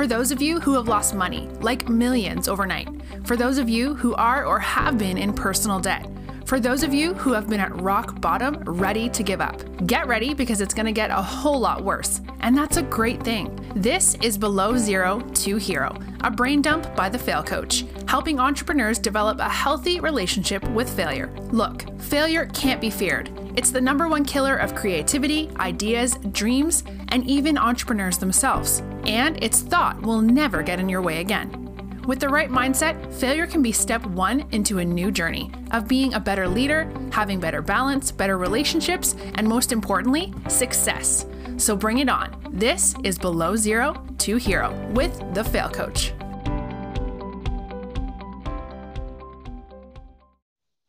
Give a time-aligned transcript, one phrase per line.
[0.00, 2.88] For those of you who have lost money, like millions overnight.
[3.26, 6.08] For those of you who are or have been in personal debt.
[6.46, 10.06] For those of you who have been at rock bottom, ready to give up, get
[10.06, 12.22] ready because it's going to get a whole lot worse.
[12.40, 13.54] And that's a great thing.
[13.76, 18.98] This is Below Zero to Hero, a brain dump by the Fail Coach, helping entrepreneurs
[18.98, 21.30] develop a healthy relationship with failure.
[21.50, 23.28] Look, failure can't be feared.
[23.60, 28.82] It's the number one killer of creativity, ideas, dreams, and even entrepreneurs themselves.
[29.04, 32.00] And its thought will never get in your way again.
[32.06, 36.14] With the right mindset, failure can be step one into a new journey of being
[36.14, 41.26] a better leader, having better balance, better relationships, and most importantly, success.
[41.58, 42.34] So bring it on.
[42.52, 46.14] This is Below Zero to Hero with the Fail Coach.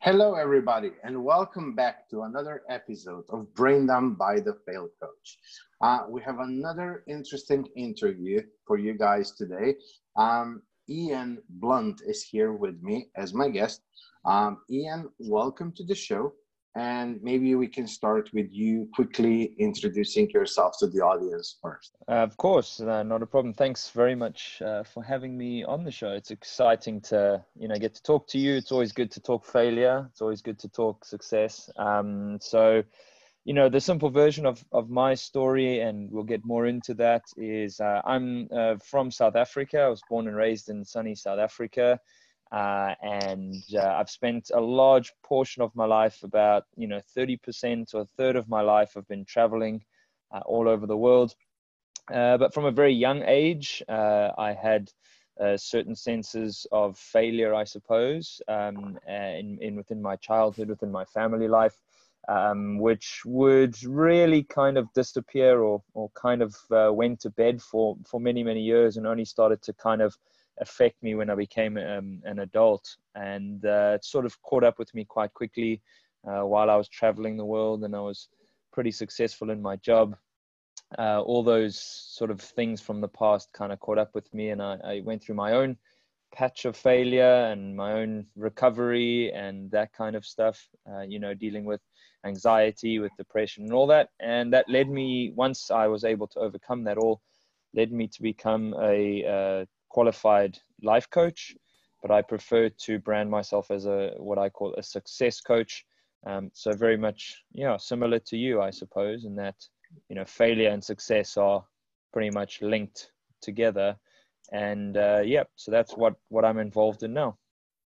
[0.04, 5.38] Hello, everybody, and welcome back to another episode of Brain Dump by the Fail Coach.
[5.80, 9.76] Uh, we have another interesting interview for you guys today.
[10.16, 13.82] Um, Ian Blunt is here with me as my guest.
[14.24, 16.32] Um, Ian, welcome to the show.
[16.74, 21.96] And maybe we can start with you quickly introducing yourself to the audience first.
[22.08, 23.52] Uh, of course, uh, not a problem.
[23.52, 26.12] Thanks very much uh, for having me on the show.
[26.12, 28.54] It's exciting to you know get to talk to you.
[28.54, 30.08] It's always good to talk failure.
[30.10, 31.68] It's always good to talk success.
[31.76, 32.82] Um, so
[33.44, 37.22] you know the simple version of, of my story and we'll get more into that
[37.36, 41.38] is uh, i'm uh, from south africa i was born and raised in sunny south
[41.38, 41.98] africa
[42.52, 47.94] uh, and uh, i've spent a large portion of my life about you know 30%
[47.94, 49.82] or a third of my life i've been traveling
[50.34, 51.34] uh, all over the world.
[52.12, 54.90] Uh, but from a very young age i had
[55.56, 61.48] certain senses of failure i suppose um, in, in within my childhood within my family
[61.48, 61.80] life
[62.28, 67.60] um, which would really kind of disappear or, or kind of uh, went to bed
[67.60, 70.16] for, for many, many years and only started to kind of
[70.60, 72.96] affect me when I became um, an adult.
[73.14, 75.80] And uh, it sort of caught up with me quite quickly
[76.26, 78.28] uh, while I was traveling the world and I was
[78.72, 80.16] pretty successful in my job.
[80.98, 84.50] Uh, all those sort of things from the past kind of caught up with me,
[84.50, 85.76] and I, I went through my own
[86.34, 90.66] patch of failure and my own recovery and that kind of stuff.
[90.90, 91.80] Uh, you know, dealing with
[92.26, 94.10] anxiety, with depression, and all that.
[94.20, 97.20] And that led me, once I was able to overcome that all,
[97.74, 101.54] led me to become a uh, qualified life coach.
[102.02, 105.84] But I prefer to brand myself as a what I call a success coach.
[106.26, 107.20] Um, so very much,
[107.52, 109.58] yeah, similar to you, I suppose, in that
[110.08, 111.64] you know failure and success are
[112.12, 113.96] pretty much linked together.
[114.52, 117.38] And uh, yeah, so that's what what I'm involved in now.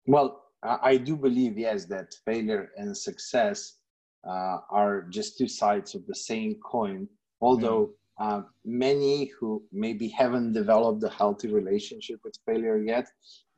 [0.06, 0.28] Well,
[0.62, 3.78] I do believe yes that failure and success
[4.26, 7.08] uh, are just two sides of the same coin.
[7.40, 7.92] Although mm.
[8.18, 13.06] Uh, many who maybe haven't developed a healthy relationship with failure yet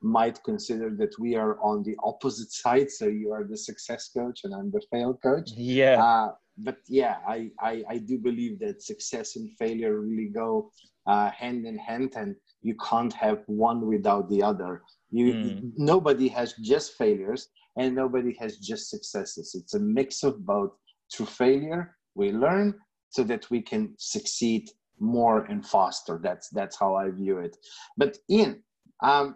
[0.01, 2.89] might consider that we are on the opposite side.
[2.89, 5.51] So you are the success coach and I'm the fail coach.
[5.55, 6.01] Yeah.
[6.03, 10.71] Uh, but yeah, I, I, I, do believe that success and failure really go
[11.07, 14.83] uh, hand in hand, and you can't have one without the other.
[15.09, 15.71] You mm.
[15.77, 17.47] nobody has just failures,
[17.77, 19.55] and nobody has just successes.
[19.55, 20.71] It's a mix of both.
[21.11, 22.75] Through failure, we learn
[23.09, 26.19] so that we can succeed more and faster.
[26.21, 27.57] That's that's how I view it.
[27.97, 28.63] But Ian,
[29.01, 29.35] um,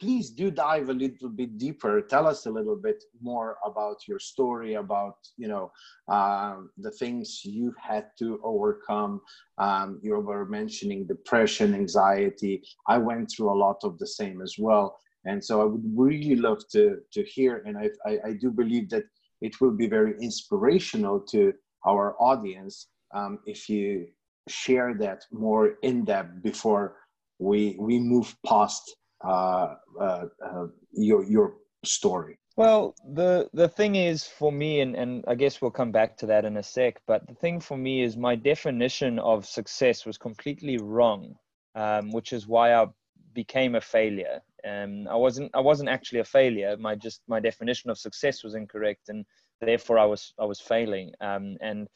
[0.00, 2.00] please do dive a little bit deeper.
[2.02, 5.72] Tell us a little bit more about your story, about you know
[6.08, 9.20] um, the things you had to overcome.
[9.58, 12.62] Um, you were mentioning depression, anxiety.
[12.86, 14.98] I went through a lot of the same as well.
[15.26, 18.90] And so I would really love to, to hear, and I, I, I do believe
[18.90, 19.04] that
[19.40, 21.54] it will be very inspirational to
[21.86, 24.06] our audience um, if you
[24.48, 26.96] share that more in depth before
[27.38, 31.54] we, we move past uh, uh, uh, your, your
[31.84, 32.38] story.
[32.56, 36.26] Well, the the thing is for me, and, and I guess we'll come back to
[36.26, 40.16] that in a sec, but the thing for me is my definition of success was
[40.18, 41.34] completely wrong,
[41.74, 42.86] um, which is why I
[43.34, 44.40] became a failure.
[44.64, 46.76] Um, I wasn't I wasn't actually a failure.
[46.76, 49.26] My just my definition of success was incorrect, and
[49.60, 51.12] therefore I was I was failing.
[51.20, 51.88] Um, and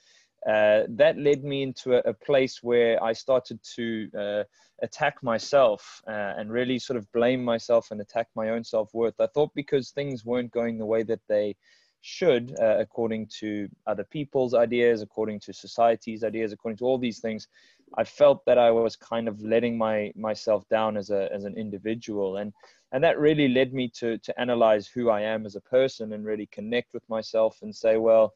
[0.46, 4.44] uh, that led me into a, a, place where I started to uh,
[4.82, 9.20] attack myself uh, and really sort of blame myself and attack my own self worth.
[9.20, 11.56] I thought because things weren't going the way that they
[12.02, 17.18] should, uh, according to other people's ideas, according to society's ideas, according to all these
[17.18, 17.48] things,
[17.96, 21.56] I felt that I was kind of letting my myself down as a as an
[21.56, 22.52] individual, and
[22.92, 26.24] and that really led me to to analyze who I am as a person and
[26.24, 28.34] really connect with myself and say, well,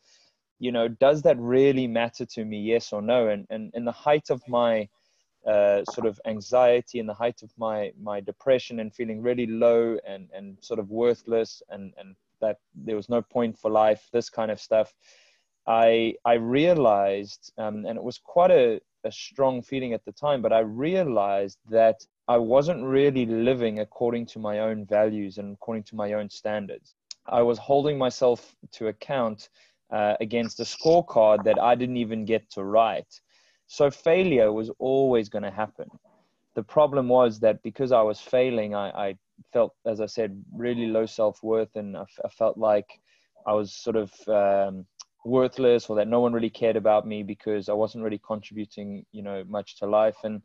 [0.63, 2.61] you know, does that really matter to me?
[2.61, 3.29] Yes or no?
[3.29, 4.89] And and in the height of my
[5.45, 9.99] uh, sort of anxiety in the height of my my depression and feeling really low
[10.07, 14.31] and and sort of worthless and and that there was no point for life this
[14.31, 14.95] kind of stuff
[15.67, 20.41] i i realized um, and it was quite a, a strong feeling at the time
[20.41, 25.83] but i realized that i wasn't really living according to my own values and according
[25.83, 26.95] to my own standards
[27.27, 29.49] i was holding myself to account
[29.93, 33.21] uh, against a scorecard that i didn't even get to write
[33.73, 35.89] so failure was always going to happen.
[36.55, 39.17] The problem was that because I was failing, I, I
[39.51, 42.05] felt, as I said, really low self worth, and I,
[42.37, 43.01] felt like
[43.47, 44.85] I was sort of um,
[45.25, 49.23] worthless, or that no one really cared about me because I wasn't really contributing, you
[49.23, 50.19] know, much to life.
[50.23, 50.43] And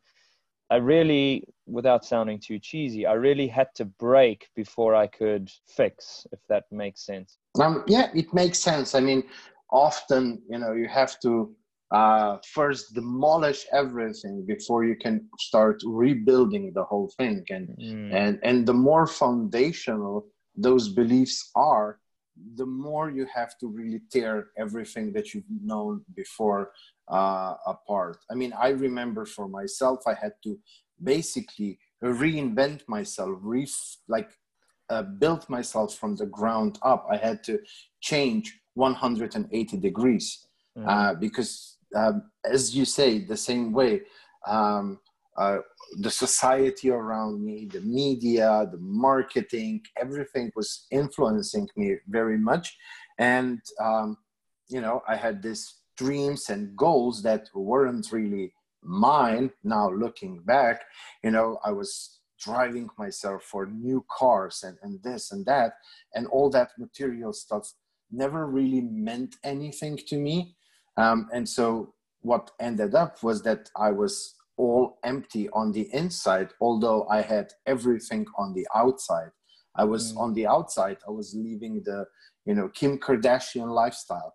[0.69, 6.27] I really, without sounding too cheesy, I really had to break before I could fix,
[6.31, 7.37] if that makes sense.
[7.61, 8.93] Um, yeah, it makes sense.
[8.93, 9.23] I mean,
[9.71, 11.55] often, you know, you have to
[11.91, 18.13] uh, first demolish everything before you can start rebuilding the whole thing and mm.
[18.13, 20.25] and and the more foundational
[20.57, 21.99] those beliefs are
[22.55, 26.71] the more you have to really tear everything that you've known before
[27.09, 30.57] uh, apart i mean i remember for myself i had to
[31.03, 33.67] basically reinvent myself re
[34.07, 34.31] like
[34.89, 37.59] uh, build myself from the ground up i had to
[38.01, 40.87] change 180 degrees mm.
[40.87, 44.01] uh, because um, as you say, the same way,
[44.45, 44.99] um,
[45.37, 45.59] uh,
[45.99, 52.75] the society around me, the media, the marketing, everything was influencing me very much.
[53.19, 54.17] And, um,
[54.67, 58.53] you know, I had these dreams and goals that weren't really
[58.83, 59.51] mine.
[59.63, 60.81] Now, looking back,
[61.23, 65.73] you know, I was driving myself for new cars and, and this and that.
[66.13, 67.73] And all that material stuff
[68.11, 70.55] never really meant anything to me
[70.97, 76.49] um, and so what ended up was that I was all empty on the inside,
[76.59, 79.29] although I had everything on the outside.
[79.75, 80.17] I was mm.
[80.17, 82.05] on the outside, I was living the,
[82.45, 84.33] you know, Kim Kardashian lifestyle.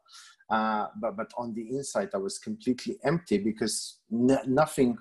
[0.53, 4.99] Uh, but, but on the inside, I was completely empty because n- nothing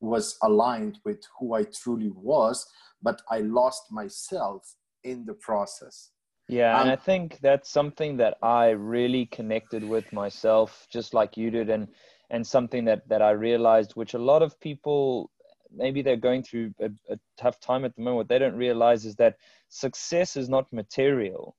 [0.00, 2.66] was aligned with who I truly was,
[3.00, 4.74] but I lost myself
[5.04, 6.10] in the process.
[6.48, 11.36] Yeah, um, and I think that's something that I really connected with myself, just like
[11.36, 11.86] you did, and
[12.30, 15.30] and something that that I realized, which a lot of people
[15.70, 18.16] maybe they're going through a, a tough time at the moment.
[18.16, 19.36] What they don't realize is that
[19.68, 21.54] success is not material;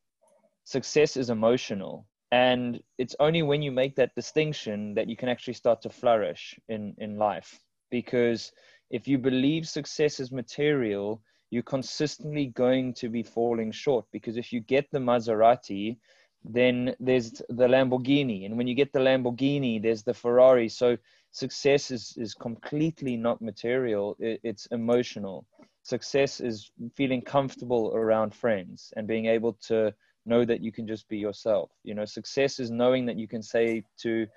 [0.65, 5.53] success is emotional, and it's only when you make that distinction that you can actually
[5.53, 7.59] start to flourish in in life.
[7.89, 8.51] Because
[8.89, 14.53] if you believe success is material, you're consistently going to be falling short because if
[14.53, 15.97] you get the Maserati,
[16.43, 18.45] then there's the Lamborghini.
[18.45, 20.69] And when you get the Lamborghini, there's the Ferrari.
[20.69, 20.97] So
[21.31, 25.45] success is, is completely not material, it, it's emotional.
[25.83, 29.93] Success is feeling comfortable around friends and being able to
[30.29, 31.71] know that you can just be yourself.
[31.83, 34.27] You know, success is knowing that you can say to,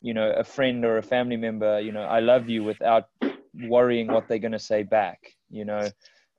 [0.00, 3.08] you know, a friend or a family member, you know, I love you without
[3.54, 5.90] worrying what they're going to say back, you know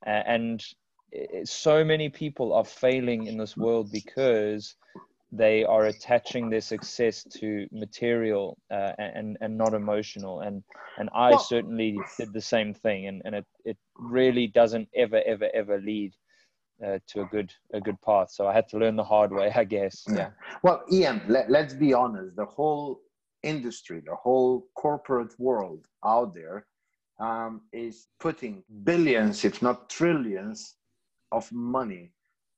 [0.05, 0.63] and
[1.45, 4.75] so many people are failing in this world because
[5.31, 10.63] they are attaching their success to material uh, and and not emotional and
[10.99, 15.49] and I certainly did the same thing and and it it really doesn't ever ever
[15.53, 16.13] ever lead
[16.85, 18.31] uh, to a good a good path.
[18.31, 20.03] So I had to learn the hard way I guess.
[20.09, 20.31] Yeah,
[20.63, 22.35] well Ian let, let's be honest.
[22.35, 23.01] The whole
[23.43, 26.65] industry the whole corporate world out there
[27.19, 30.75] um, is putting billions, if not trillions,
[31.31, 32.11] of money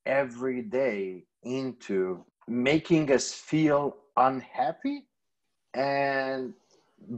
[0.06, 5.08] every day into making us feel unhappy
[5.74, 6.54] and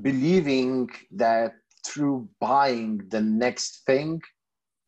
[0.01, 1.53] believing that
[1.85, 4.21] through buying the next thing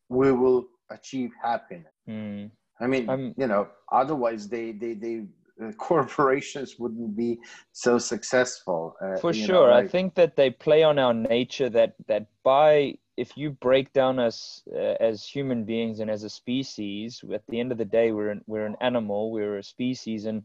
[0.09, 2.51] we will achieve happiness mm.
[2.81, 5.25] i mean um, you know otherwise they they they
[5.77, 7.39] corporations wouldn't be
[7.71, 8.95] so successful.
[9.01, 9.85] Uh, For sure, know, like...
[9.85, 11.69] I think that they play on our nature.
[11.69, 16.29] That that by if you break down us uh, as human beings and as a
[16.29, 20.25] species, at the end of the day, we're an, we're an animal, we're a species,
[20.25, 20.43] and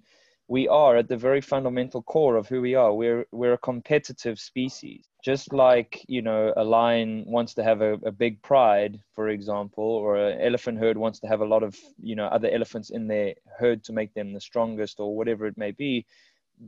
[0.49, 2.93] we are at the very fundamental core of who we are.
[2.93, 5.09] We're we're a competitive species.
[5.25, 9.85] Just like you know, a lion wants to have a, a big pride, for example,
[9.85, 13.07] or an elephant herd wants to have a lot of you know other elephants in
[13.07, 16.05] their herd to make them the strongest, or whatever it may be.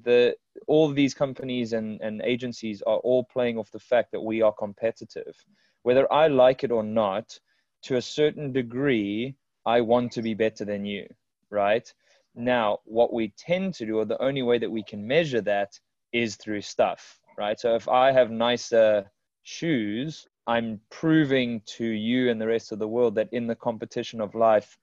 [0.03, 4.41] The all these companies and, and agencies are all playing off the fact that we
[4.41, 5.37] are competitive.
[5.83, 7.39] Whether I like it or not,
[7.83, 11.07] to a certain degree, I want to be better than you,
[11.51, 11.93] right?
[12.37, 15.81] Now, what we tend to do, or the only way that we can measure that,
[16.13, 17.59] is through stuff, right?
[17.59, 19.11] So if I have nicer
[19.43, 24.21] shoes, I'm proving to you and the rest of the world that in the competition
[24.21, 24.79] of life,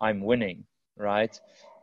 [0.00, 0.64] I'm winning,
[0.96, 1.38] right?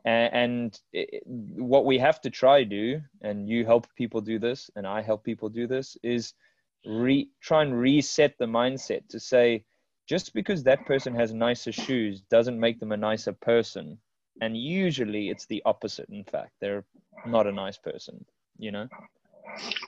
[0.06, 5.02] And, what we have to try do, and you help people do this, and I
[5.02, 6.34] help people do this, is
[6.86, 9.66] re, try and reset the mindset to say,
[10.08, 13.98] just because that person has nicer shoes doesn't make them a nicer person.
[14.42, 16.52] And usually it's the opposite, in fact.
[16.60, 16.86] They're
[17.26, 18.24] not a nice person,
[18.58, 18.88] you know?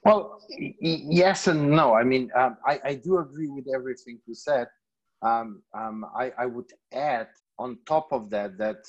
[0.06, 0.40] Well,
[0.80, 1.94] yes and no.
[1.94, 4.68] I mean, um, I, I do agree with everything you said.
[5.22, 7.28] Um, um, I, I would add
[7.60, 8.88] on top of that that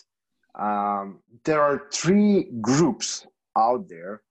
[0.59, 4.23] um, there are three groups out there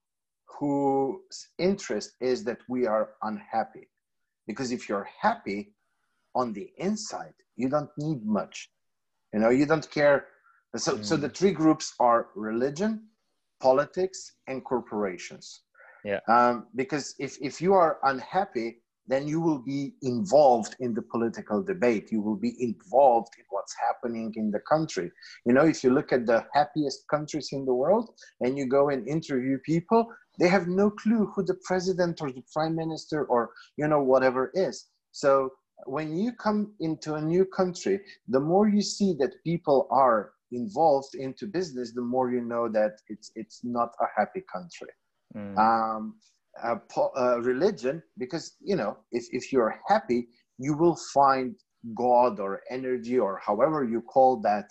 [0.59, 3.87] whose interest is that we are unhappy.
[4.47, 5.73] Because if you're happy
[6.35, 8.69] on the inside, you don't need much.
[9.33, 10.27] You know, you don't care.
[10.75, 11.05] So, mm.
[11.05, 13.07] so the three groups are religion,
[13.59, 15.61] politics, and corporations.
[16.03, 16.19] Yeah.
[16.27, 21.63] Um, because if, if you are unhappy, then you will be involved in the political
[21.63, 22.11] debate.
[22.11, 25.11] You will be involved in what's happening in the country.
[25.45, 28.09] You know, if you look at the happiest countries in the world
[28.41, 30.07] and you go and interview people,
[30.39, 34.51] they have no clue who the president or the prime minister or, you know, whatever
[34.53, 34.87] is.
[35.13, 35.51] So
[35.85, 41.15] when you come into a new country, the more you see that people are involved
[41.15, 44.89] into business, the more you know that it's, it's not a happy country.
[45.35, 45.57] Mm.
[45.57, 46.15] Um,
[46.63, 46.75] uh,
[47.17, 50.27] uh, religion because you know if, if you're happy
[50.57, 51.55] you will find
[51.95, 54.65] god or energy or however you call that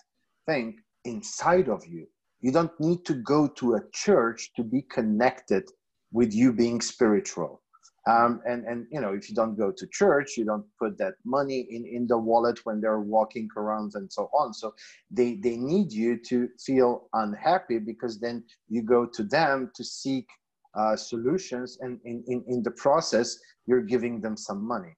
[0.46, 2.06] thing inside of you
[2.40, 5.64] you don't need to go to a church to be connected
[6.12, 7.62] with you being spiritual
[8.06, 11.14] um, and and you know if you don't go to church you don't put that
[11.24, 14.54] money in in the wallet when they're walking around and so on.
[14.54, 14.74] So
[15.10, 20.26] they they need you to feel unhappy because then you go to them to seek
[20.74, 24.94] uh, solutions and in, in, in the process you're giving them some money.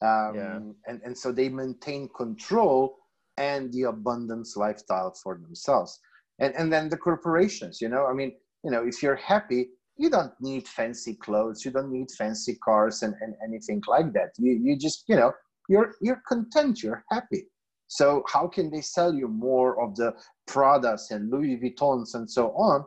[0.00, 0.58] Um, yeah.
[0.86, 2.96] and, and so they maintain control
[3.36, 5.98] and the abundance lifestyle for themselves.
[6.38, 10.08] And, and then the corporations you know i mean you know if you're happy you
[10.08, 14.52] don't need fancy clothes you don't need fancy cars and, and anything like that you,
[14.52, 15.32] you just you know
[15.68, 17.44] you're you're content you're happy
[17.88, 20.12] so how can they sell you more of the
[20.48, 22.84] Pradas and Louis Vuittons and so on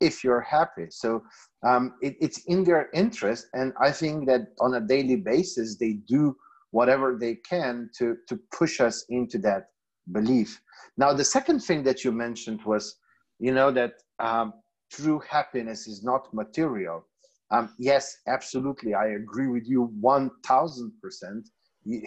[0.00, 0.86] if you're happy.
[0.90, 1.22] So
[1.66, 3.46] um, it, it's in their interest.
[3.54, 6.36] And I think that on a daily basis, they do
[6.70, 9.68] whatever they can to, to push us into that
[10.12, 10.60] belief.
[10.96, 12.96] Now, the second thing that you mentioned was,
[13.38, 14.52] you know, that um,
[14.96, 17.04] true happiness is not material.
[17.50, 18.94] Um, yes, absolutely.
[18.94, 20.90] I agree with you 1000%.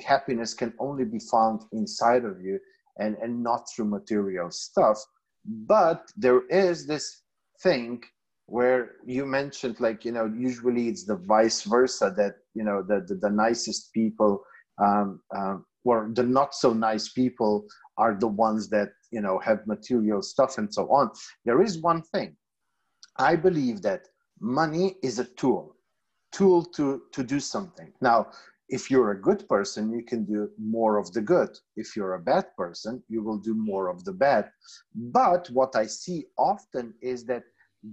[0.05, 2.59] Happiness can only be found inside of you
[2.97, 4.97] and, and not through material stuff.
[5.45, 7.21] But there is this
[7.61, 8.01] thing
[8.47, 13.03] where you mentioned like you know usually it's the vice versa that you know the
[13.07, 14.41] the, the nicest people
[14.81, 17.65] um, um, or the not so nice people
[17.97, 21.09] are the ones that you know have material stuff and so on
[21.43, 22.37] there is one thing
[23.19, 24.07] i believe that
[24.39, 25.77] money is a tool
[26.31, 27.91] tool to to do something.
[28.01, 28.27] Now
[28.69, 31.57] if you're a good person you can do more of the good.
[31.77, 34.51] If you're a bad person you will do more of the bad.
[34.93, 37.43] But what i see often is that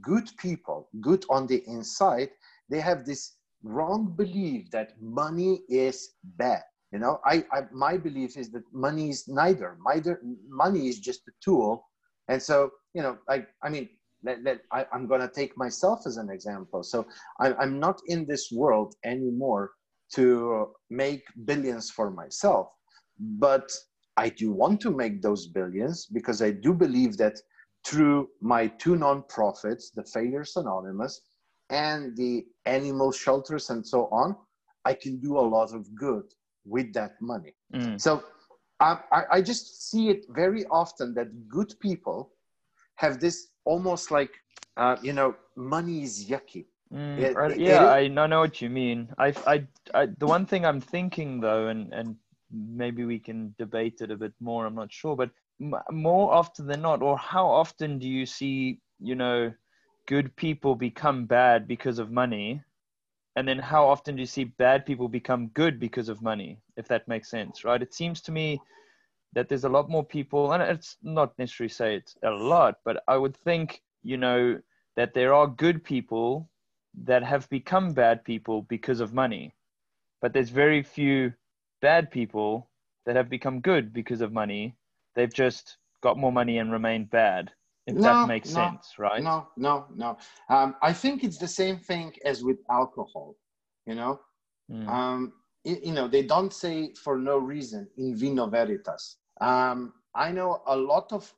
[0.01, 2.31] good people good on the inside
[2.71, 6.63] they have this wrong belief that money is bad.
[6.93, 9.79] You know I, I my belief is that money is neither.
[9.87, 11.87] Neither money is just a tool.
[12.29, 12.57] And so
[12.95, 13.89] you know i i mean
[14.25, 17.07] let, let, I, i'm going to take myself as an example so
[17.41, 19.73] I, i'm not in this world anymore
[20.15, 22.69] to make billions for myself
[23.19, 23.71] but
[24.17, 27.39] i do want to make those billions because i do believe that
[27.87, 31.21] through my two nonprofits the failures anonymous
[31.71, 34.35] and the animal shelters and so on
[34.85, 36.25] i can do a lot of good
[36.65, 38.01] with that money mm.
[38.01, 38.23] so
[38.81, 42.33] I, I just see it very often that good people
[42.97, 44.31] have this almost like
[44.77, 49.13] uh, you know money is yucky Mm, it, yeah, it, I know what you mean.
[49.19, 52.17] I, I, I, the one thing I'm thinking though, and and
[52.51, 54.67] maybe we can debate it a bit more.
[54.67, 55.31] I'm not sure, but
[55.61, 59.53] m- more often than not, or how often do you see, you know,
[60.07, 62.63] good people become bad because of money,
[63.37, 66.61] and then how often do you see bad people become good because of money?
[66.77, 67.83] If that makes sense, right?
[67.83, 68.61] It seems to me
[69.35, 73.03] that there's a lot more people, and it's not necessarily say it's a lot, but
[73.09, 74.61] I would think, you know,
[74.97, 76.49] that there are good people
[77.05, 79.55] that have become bad people because of money.
[80.23, 81.33] But there's very few
[81.83, 82.71] bad people
[83.07, 84.77] that have become good because of money.
[85.15, 87.51] They've just got more money and remained bad.
[87.87, 89.23] If no, that makes no, sense, right?
[89.23, 90.17] No, no, no.
[90.49, 93.37] Um, I think it's the same thing as with alcohol.
[93.85, 94.21] You know,
[94.71, 94.89] mm.
[94.89, 100.63] um, you know they don't say for no reason in vino veritas um, i know
[100.67, 101.33] a lot of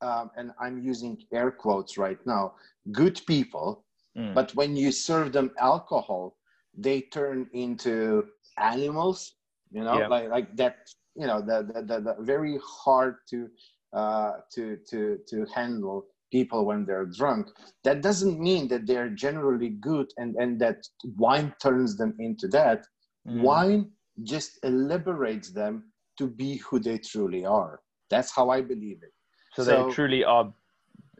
[0.00, 2.52] um, and i'm using air quotes right now
[2.90, 3.84] good people
[4.16, 4.34] mm.
[4.34, 6.36] but when you serve them alcohol
[6.76, 8.24] they turn into
[8.58, 9.34] animals
[9.70, 10.06] you know yeah.
[10.06, 10.76] like like that
[11.14, 13.48] you know the, the, the, the very hard to
[13.92, 17.48] uh, to to to handle people when they're drunk
[17.84, 20.78] that doesn't mean that they're generally good and and that
[21.18, 22.86] wine turns them into that
[23.28, 23.42] mm.
[23.42, 23.90] wine
[24.22, 25.91] just liberates them
[26.22, 27.80] to be who they truly are.
[28.08, 29.12] That's how i believe it.
[29.54, 30.52] So, so they truly are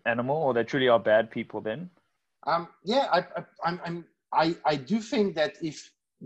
[0.06, 1.90] animal or they truly are bad people then?
[2.46, 3.98] Um yeah i, I i'm i'm
[4.44, 5.78] i i do think that if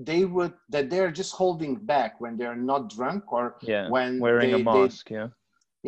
[0.08, 4.50] they would that they're just holding back when they're not drunk or yeah, when wearing
[4.50, 5.28] they, a mask they, yeah.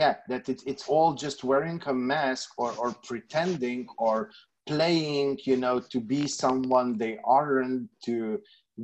[0.02, 4.30] Yeah that it, it's all just wearing a mask or or pretending or
[4.72, 8.40] playing you know to be someone they aren't to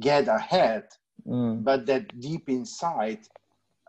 [0.09, 0.85] get ahead.
[1.27, 1.65] Mm.
[1.65, 3.23] but that deep inside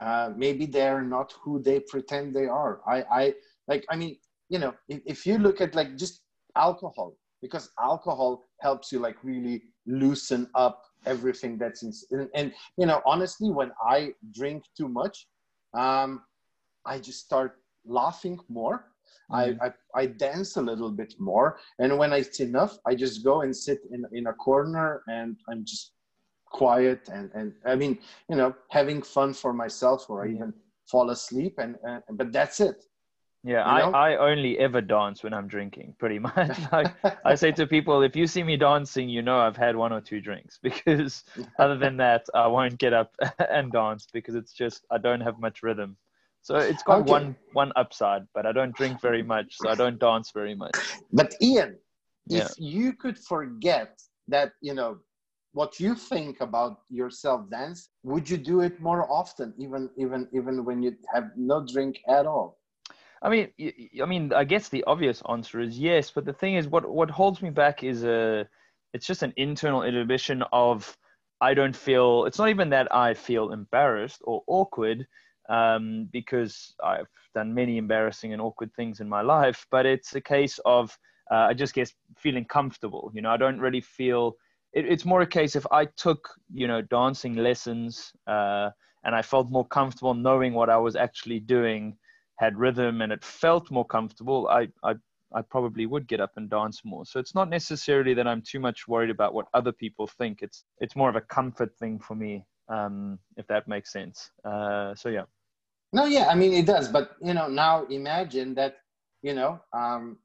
[0.02, 2.82] uh, maybe they're not who they pretend they are.
[2.88, 3.34] I i
[3.68, 4.18] like i mean
[4.50, 6.22] you know if, if you look at like just
[6.56, 12.86] alcohol because alcohol helps you like really loosen up everything that's in and, and you
[12.86, 15.28] know honestly when i drink too much
[15.78, 16.22] um
[16.86, 18.92] i just start laughing more.
[19.32, 19.58] Mm.
[19.62, 21.58] I, I, I dance a little bit more.
[21.80, 25.64] And when it's enough i just go and sit in in a corner and i'm
[25.66, 25.92] just
[26.62, 27.94] quiet and and i mean
[28.30, 30.54] you know having fun for myself or i even
[30.92, 32.86] fall asleep and, and but that's it
[33.46, 36.58] yeah, I, I only ever dance when I'm drinking, pretty much.
[36.72, 36.92] like
[37.24, 40.02] I say to people, if you see me dancing, you know I've had one or
[40.02, 41.24] two drinks because
[41.60, 43.16] other than that, I won't get up
[43.50, 45.96] and dance because it's just I don't have much rhythm.
[46.42, 47.12] So it's got okay.
[47.12, 50.76] one one upside, but I don't drink very much, so I don't dance very much.
[51.14, 51.78] But Ian,
[52.26, 52.46] yeah.
[52.46, 54.98] if you could forget that, you know,
[55.56, 60.66] what you think about yourself dance, would you do it more often, even even even
[60.66, 62.60] when you have no drink at all?
[63.22, 63.50] I mean,
[64.01, 67.12] I mean, I guess the obvious answer is yes, but the thing is, what what
[67.12, 68.48] holds me back is a,
[68.94, 70.98] it's just an internal inhibition of,
[71.42, 72.25] I don't feel.
[72.25, 75.08] It's not even that I feel embarrassed or awkward,
[75.50, 80.22] um, because I've done many embarrassing and awkward things in my life, but it's a
[80.22, 80.98] case of
[81.32, 83.12] uh, I just guess feeling comfortable.
[83.14, 84.36] You know, I don't really feel.
[84.75, 88.70] It, it's more a case if I took you know dancing lessons uh,
[89.03, 91.98] and I felt more comfortable knowing what I was actually doing
[92.38, 94.96] had rhythm and it felt more comfortable, I, I,
[95.33, 97.05] I probably would get up and dance more.
[97.05, 100.40] So it's not necessarily that I'm too much worried about what other people think.
[100.42, 104.29] It's, it's more of a comfort thing for me, um, if that makes sense.
[104.44, 105.24] Uh, so yeah.
[105.94, 106.90] No, yeah, I mean it does.
[106.90, 108.77] But you know, now imagine that,
[109.22, 110.18] you know, um,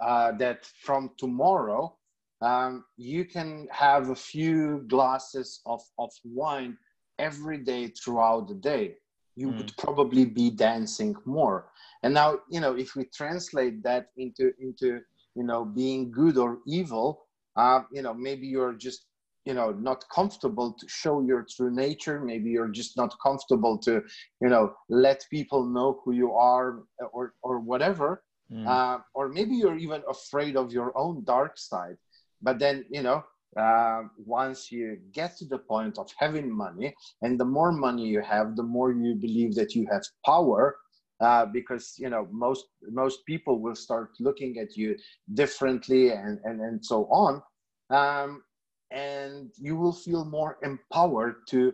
[0.00, 1.97] uh, that from tomorrow,
[2.40, 6.76] um, you can have a few glasses of, of wine
[7.18, 8.94] every day throughout the day.
[9.36, 9.58] You mm.
[9.58, 11.70] would probably be dancing more.
[12.02, 15.00] And now you know if we translate that into into
[15.34, 19.06] you know being good or evil uh, you know maybe you're just
[19.44, 22.20] you know not comfortable to show your true nature.
[22.20, 24.02] Maybe you're just not comfortable to
[24.40, 28.22] you know let people know who you are or or whatever.
[28.50, 28.66] Mm.
[28.66, 31.98] uh, or maybe you're even afraid of your own dark side
[32.42, 33.24] but then you know
[33.56, 38.20] uh, once you get to the point of having money and the more money you
[38.20, 40.76] have the more you believe that you have power
[41.20, 44.96] uh, because you know most most people will start looking at you
[45.34, 47.42] differently and and, and so on
[47.90, 48.42] um,
[48.90, 51.72] and you will feel more empowered to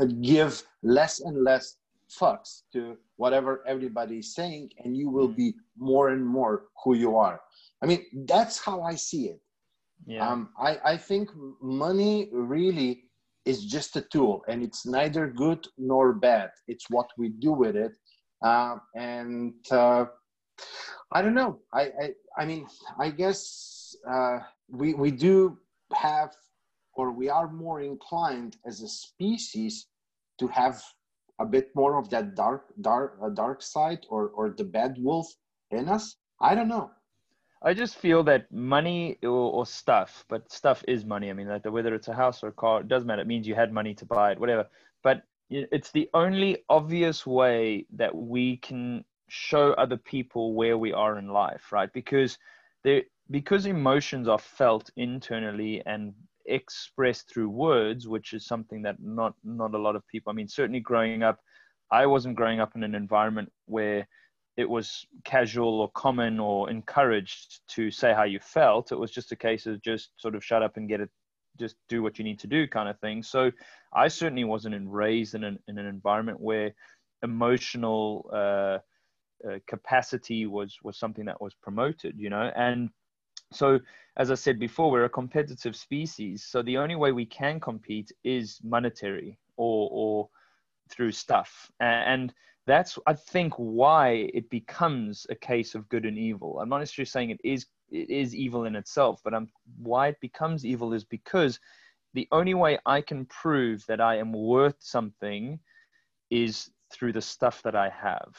[0.00, 1.76] uh, give less and less
[2.10, 7.16] fucks to whatever everybody is saying and you will be more and more who you
[7.16, 7.40] are.
[7.82, 9.40] I mean that's how i see it
[10.06, 10.28] yeah.
[10.28, 11.30] Um, I, I think
[11.62, 13.04] money really
[13.44, 16.50] is just a tool and it's neither good nor bad.
[16.66, 17.92] It's what we do with it.
[18.42, 20.06] Uh, and uh,
[21.12, 21.60] I don't know.
[21.72, 22.66] I, I, I mean,
[22.98, 25.58] I guess uh, we, we do
[25.94, 26.34] have,
[26.94, 29.86] or we are more inclined as a species
[30.38, 30.82] to have
[31.40, 35.26] a bit more of that dark, dark, uh, dark side or, or the bad wolf
[35.70, 36.16] in us.
[36.40, 36.90] I don't know.
[37.64, 41.30] I just feel that money or, or, stuff, but stuff is money.
[41.30, 43.22] I mean, like whether it's a house or a car, it doesn't matter.
[43.22, 44.66] It means you had money to buy it, whatever.
[45.02, 51.18] But it's the only obvious way that we can show other people where we are
[51.18, 51.90] in life, right?
[51.92, 52.38] Because
[52.82, 56.12] there, because emotions are felt internally and
[56.46, 60.30] expressed through words, which is something that not not a lot of people.
[60.30, 61.40] I mean, certainly growing up,
[61.90, 64.06] I wasn't growing up in an environment where
[64.56, 68.92] it was casual or common or encouraged to say how you felt.
[68.92, 71.10] It was just a case of just sort of shut up and get it
[71.58, 73.22] just do what you need to do kind of thing.
[73.22, 73.50] So
[73.92, 76.72] i certainly wasn't raised in an, in an environment where
[77.22, 78.78] emotional uh,
[79.48, 82.50] uh, capacity was was something that was promoted you know?
[82.56, 82.90] And
[83.52, 83.78] so
[84.16, 86.44] as i said before we're a competitive species.
[86.44, 90.28] So the only way we can compete is monetary or or
[90.90, 91.70] through stuff.
[91.80, 92.32] And
[92.66, 96.58] that's i think why it becomes a case of good and evil.
[96.60, 99.48] I'm not necessarily saying it is it is evil in itself but I'm,
[99.78, 101.60] why it becomes evil is because
[102.14, 105.58] the only way i can prove that i am worth something
[106.30, 108.34] is through the stuff that i have.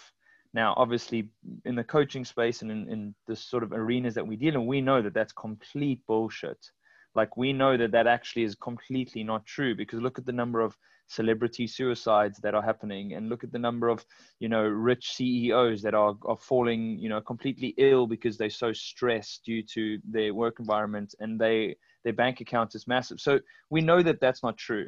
[0.53, 1.29] Now obviously
[1.65, 4.65] in the coaching space and in, in the sort of arenas that we deal in
[4.65, 6.71] we know that that's complete bullshit
[7.15, 10.61] like we know that that actually is completely not true because look at the number
[10.61, 14.05] of celebrity suicides that are happening and look at the number of
[14.39, 18.73] you know rich ceos that are, are falling you know completely ill because they're so
[18.73, 23.19] stressed due to their work environment and they their bank account is massive.
[23.19, 23.39] So
[23.71, 24.87] we know that that's not true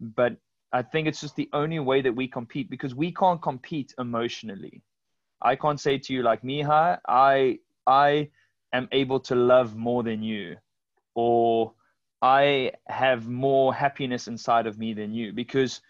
[0.00, 0.36] but
[0.72, 4.82] i think it's just the only way that we compete because we can't compete emotionally.
[5.42, 8.28] I can't say to you like miha i i
[8.72, 10.56] am able to love more than you
[11.14, 11.72] or
[12.22, 15.80] I have more happiness inside of me than you because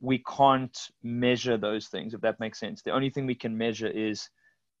[0.00, 2.82] we can't measure those things, if that makes sense.
[2.82, 4.28] The only thing we can measure is,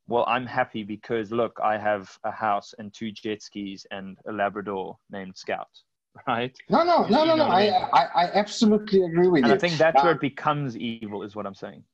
[0.06, 4.32] well, I'm happy because look, I have a house and two jet skis and a
[4.32, 5.68] Labrador named Scout,
[6.26, 6.56] right?
[6.68, 7.44] No, no, no, no, no.
[7.44, 9.54] I, I, I, absolutely agree with and you.
[9.54, 11.84] I think that's where it becomes evil, is what I'm saying.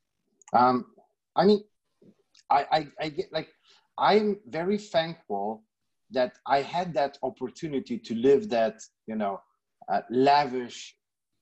[0.52, 0.86] Um,
[1.34, 1.64] I mean,
[2.50, 3.48] I, I, I get like,
[3.98, 5.62] I'm very thankful
[6.10, 9.40] that I had that opportunity to live that, you know,
[9.88, 10.96] uh, lavish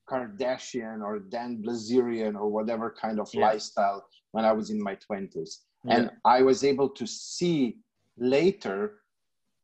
[0.09, 3.47] Kardashian or Dan Bilzerian or whatever kind of yeah.
[3.47, 5.59] lifestyle when I was in my 20s.
[5.85, 5.97] Yeah.
[5.97, 7.79] And I was able to see
[8.17, 9.01] later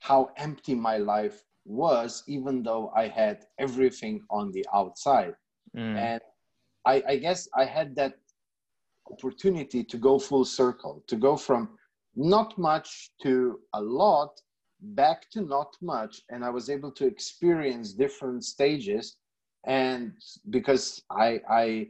[0.00, 5.34] how empty my life was, even though I had everything on the outside.
[5.76, 5.96] Mm.
[5.96, 6.20] And
[6.86, 8.14] I, I guess I had that
[9.10, 11.70] opportunity to go full circle, to go from
[12.16, 14.40] not much to a lot
[14.80, 19.16] back to not much and i was able to experience different stages
[19.66, 20.12] and
[20.50, 21.86] because i i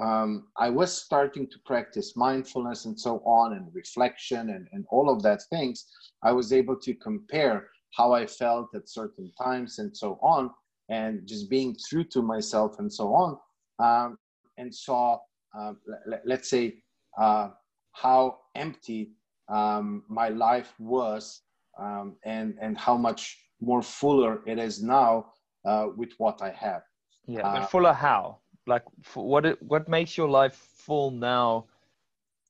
[0.00, 5.08] um, i was starting to practice mindfulness and so on and reflection and, and all
[5.08, 5.86] of that things
[6.22, 10.50] i was able to compare how i felt at certain times and so on
[10.88, 13.38] and just being true to myself and so on
[13.78, 14.18] um,
[14.58, 15.18] and saw
[15.58, 15.72] uh,
[16.06, 16.74] let, us say
[17.18, 17.48] uh,
[17.92, 19.12] how empty
[19.48, 21.42] um, my life was
[21.78, 25.26] um, and and how much more fuller it is now
[25.64, 26.82] uh, with what I have.
[27.26, 28.38] Yeah, uh, fuller how?
[28.66, 28.82] Like,
[29.14, 31.66] what it, what makes your life full now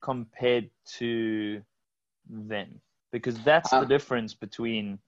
[0.02, 1.62] compared to
[2.28, 2.80] then?
[3.12, 4.98] Because that's the uh, difference between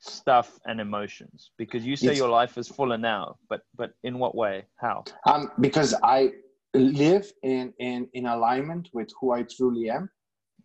[0.00, 1.50] stuff and emotions.
[1.56, 4.64] Because you say your life is fuller now, but but in what way?
[4.76, 5.04] How?
[5.26, 6.32] Um, because I
[6.74, 10.10] live in in in alignment with who I truly am,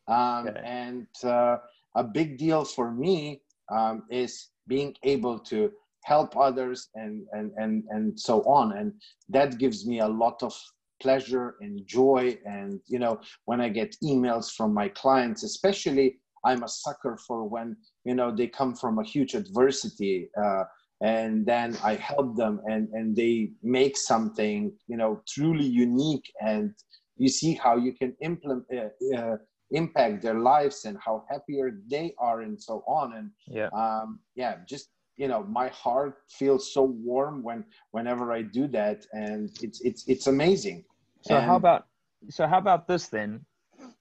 [0.07, 0.61] um, okay.
[0.63, 1.57] and uh,
[1.95, 5.71] a big deal for me um, is being able to
[6.03, 8.77] help others and, and, and, and so on.
[8.77, 8.93] And
[9.29, 10.53] that gives me a lot of
[11.01, 12.37] pleasure and joy.
[12.45, 17.49] And, you know, when I get emails from my clients, especially I'm a sucker for
[17.49, 20.63] when, you know, they come from a huge adversity uh,
[21.01, 26.31] and then I help them and, and they make something, you know, truly unique.
[26.39, 26.73] And
[27.17, 29.37] you see how you can implement, uh, uh,
[29.71, 33.13] impact their lives and how happier they are and so on.
[33.13, 33.69] And yeah.
[33.73, 39.05] um yeah just you know my heart feels so warm when whenever i do that.
[39.13, 40.85] And it's it's it's amazing.
[41.21, 41.87] So and, how about
[42.29, 43.45] so how about this then?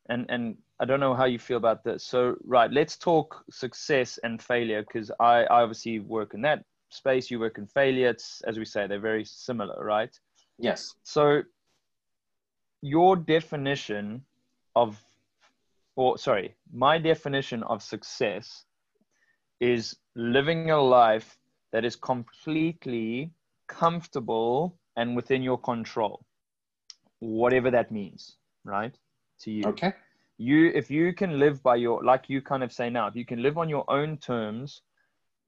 [0.08, 2.04] And and i don't know how you feel about this.
[2.04, 7.30] So right let's talk success and failure because i i obviously work in that space.
[7.30, 8.08] You work in failure.
[8.08, 10.14] It's as we say they're very similar right?
[10.58, 10.94] Yes.
[11.02, 11.42] So
[12.82, 14.22] your definition
[14.76, 15.02] of
[15.96, 18.64] or sorry, my definition of success
[19.60, 21.36] is living a life
[21.72, 23.32] that is completely
[23.68, 26.24] comfortable and within your control,
[27.20, 28.96] whatever that means, right?
[29.40, 29.64] To you.
[29.66, 29.92] Okay.
[30.38, 33.24] You, if you can live by your, like you kind of say now, if you
[33.24, 34.82] can live on your own terms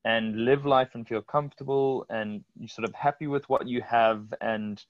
[0.04, 4.32] and live life and feel comfortable and you sort of happy with what you have
[4.40, 4.84] and,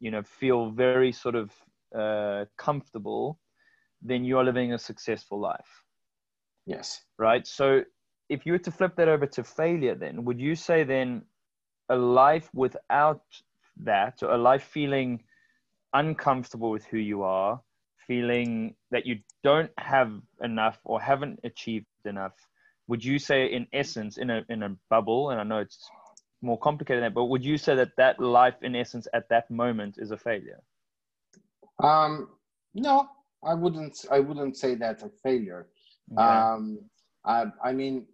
[0.00, 1.52] you know, feel very sort of
[1.96, 3.38] uh, comfortable
[4.02, 5.84] then you are living a successful life.
[6.66, 7.02] Yes.
[7.18, 7.46] Right.
[7.46, 7.82] So
[8.28, 11.22] if you were to flip that over to failure, then would you say then
[11.88, 13.22] a life without
[13.84, 15.22] that, or a life feeling
[15.92, 17.60] uncomfortable with who you are,
[18.06, 22.34] feeling that you don't have enough or haven't achieved enough,
[22.88, 25.88] would you say in essence, in a in a bubble, and I know it's
[26.42, 27.14] more complicated than that.
[27.14, 30.60] But would you say that that life, in essence, at that moment, is a failure?
[31.82, 32.28] Um,
[32.74, 33.08] no,
[33.44, 34.04] I wouldn't.
[34.10, 35.68] I wouldn't say that's a failure.
[36.12, 36.22] Okay.
[36.22, 36.78] Um,
[37.24, 38.06] I, I mean,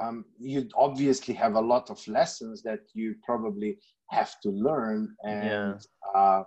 [0.00, 3.78] um, you obviously have a lot of lessons that you probably
[4.10, 5.80] have to learn and
[6.14, 6.20] yeah.
[6.20, 6.42] uh,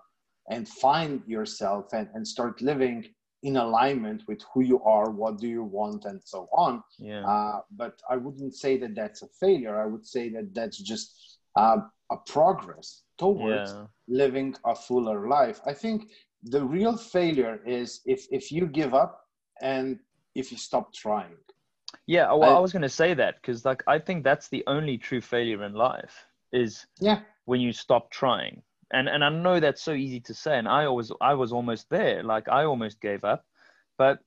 [0.50, 3.06] and find yourself and, and start living
[3.44, 6.84] in alignment with who you are, what do you want, and so on.
[6.98, 7.26] Yeah.
[7.26, 9.82] Uh, but I wouldn't say that that's a failure.
[9.82, 11.78] I would say that that's just uh,
[12.12, 13.86] a progress towards yeah.
[14.08, 15.62] living a fuller life.
[15.66, 16.10] I think
[16.44, 19.22] the real failure is if if you give up
[19.62, 20.00] and
[20.36, 21.36] if you stop trying.
[22.06, 24.48] Yeah, oh, well, I, I was going to say that because like I think that's
[24.50, 29.30] the only true failure in life is yeah when you stop trying and and I
[29.30, 32.64] know that's so easy to say, and I always I was almost there, like I
[32.64, 33.46] almost gave up,
[33.98, 34.20] but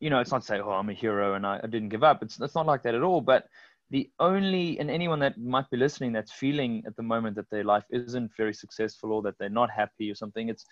[0.00, 2.04] you know it's not to say oh I'm a hero and I, I didn't give
[2.04, 2.22] up.
[2.22, 3.20] It's it's not like that at all.
[3.20, 3.46] But
[3.90, 7.64] the only and anyone that might be listening that's feeling at the moment that their
[7.64, 10.66] life isn't very successful or that they're not happy or something, it's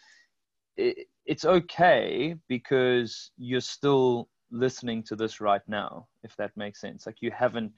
[0.78, 7.04] it, it's okay because you're still listening to this right now, if that makes sense.
[7.04, 7.72] Like you haven't,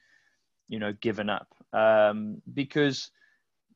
[0.68, 1.48] you know, given up.
[1.72, 3.10] Um, because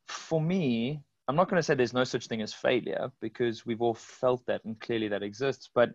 [0.07, 3.83] for me, I'm not going to say there's no such thing as failure because we've
[3.83, 5.69] all felt that and clearly that exists.
[5.75, 5.91] But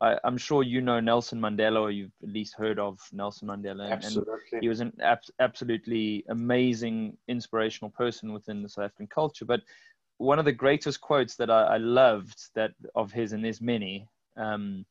[0.00, 3.90] I, am sure you know Nelson Mandela, or you've at least heard of Nelson Mandela.
[3.90, 4.32] Absolutely.
[4.52, 9.44] And he was an ab- absolutely amazing, inspirational person within the South African culture.
[9.44, 9.60] But
[10.18, 14.06] one of the greatest quotes that I, I loved that of his, and there's many,
[14.36, 14.84] um,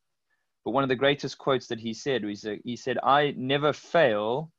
[0.63, 4.51] but one of the greatest quotes that he said was he said, "I never fail.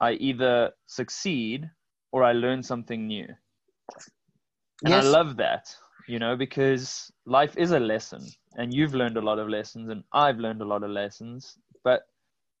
[0.00, 1.70] I either succeed
[2.12, 3.26] or I learn something new."
[4.84, 5.04] And yes.
[5.04, 5.74] I love that,
[6.08, 10.02] you know, because life is a lesson and you've learned a lot of lessons and
[10.12, 12.02] I've learned a lot of lessons, but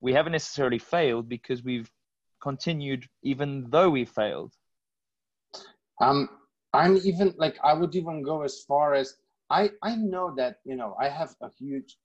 [0.00, 1.90] we haven't necessarily failed because we've
[2.42, 4.52] continued even though we failed.
[6.00, 6.28] Um,
[6.72, 9.14] I'm even like, I would even go as far as
[9.50, 11.96] I, I know that, you know, I have a huge,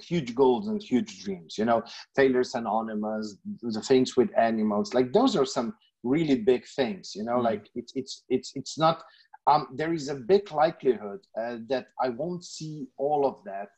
[0.00, 1.82] huge goals and huge dreams, you know,
[2.16, 7.38] Failures Anonymous, the things with animals, like those are some really big things, you know,
[7.38, 7.44] mm.
[7.44, 9.02] like it's, it's, it's, it's not,
[9.46, 13.68] um, there is a big likelihood uh, that I won't see all of that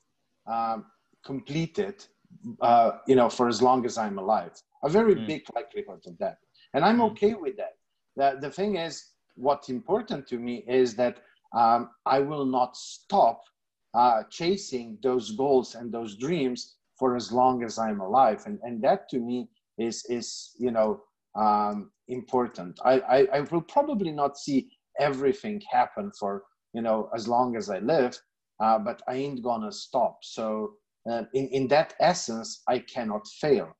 [0.52, 0.86] um,
[1.24, 2.04] completed,
[2.60, 4.52] uh, you know, for as long as I'm alive.
[4.84, 5.26] A very mm.
[5.26, 6.36] big likelihood of that,
[6.74, 7.10] and I'm mm.
[7.10, 7.72] okay with that.
[8.16, 9.04] The, the thing is,
[9.36, 11.18] what's important to me is that
[11.54, 13.42] um, I will not stop
[13.94, 18.82] uh, chasing those goals and those dreams for as long as I'm alive, and and
[18.82, 21.00] that to me is is you know
[21.34, 22.78] um, important.
[22.84, 27.70] I, I I will probably not see everything happen for you know as long as
[27.70, 28.18] I live,
[28.60, 30.18] uh, but I ain't gonna stop.
[30.22, 30.74] So
[31.10, 33.76] uh, in in that essence, I cannot fail.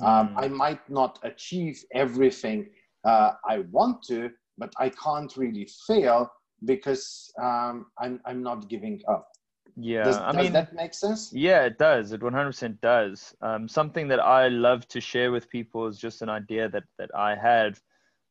[0.00, 0.30] Um, mm.
[0.30, 2.70] Um, I might not achieve everything
[3.04, 6.30] uh, I want to, but I can't really fail
[6.64, 9.26] because um, I'm I'm not giving up.
[9.76, 11.32] Yeah, does, I does mean, that make sense?
[11.32, 12.12] Yeah, it does.
[12.12, 13.34] It 100% does.
[13.40, 17.10] Um, something that I love to share with people is just an idea that that
[17.14, 17.78] I had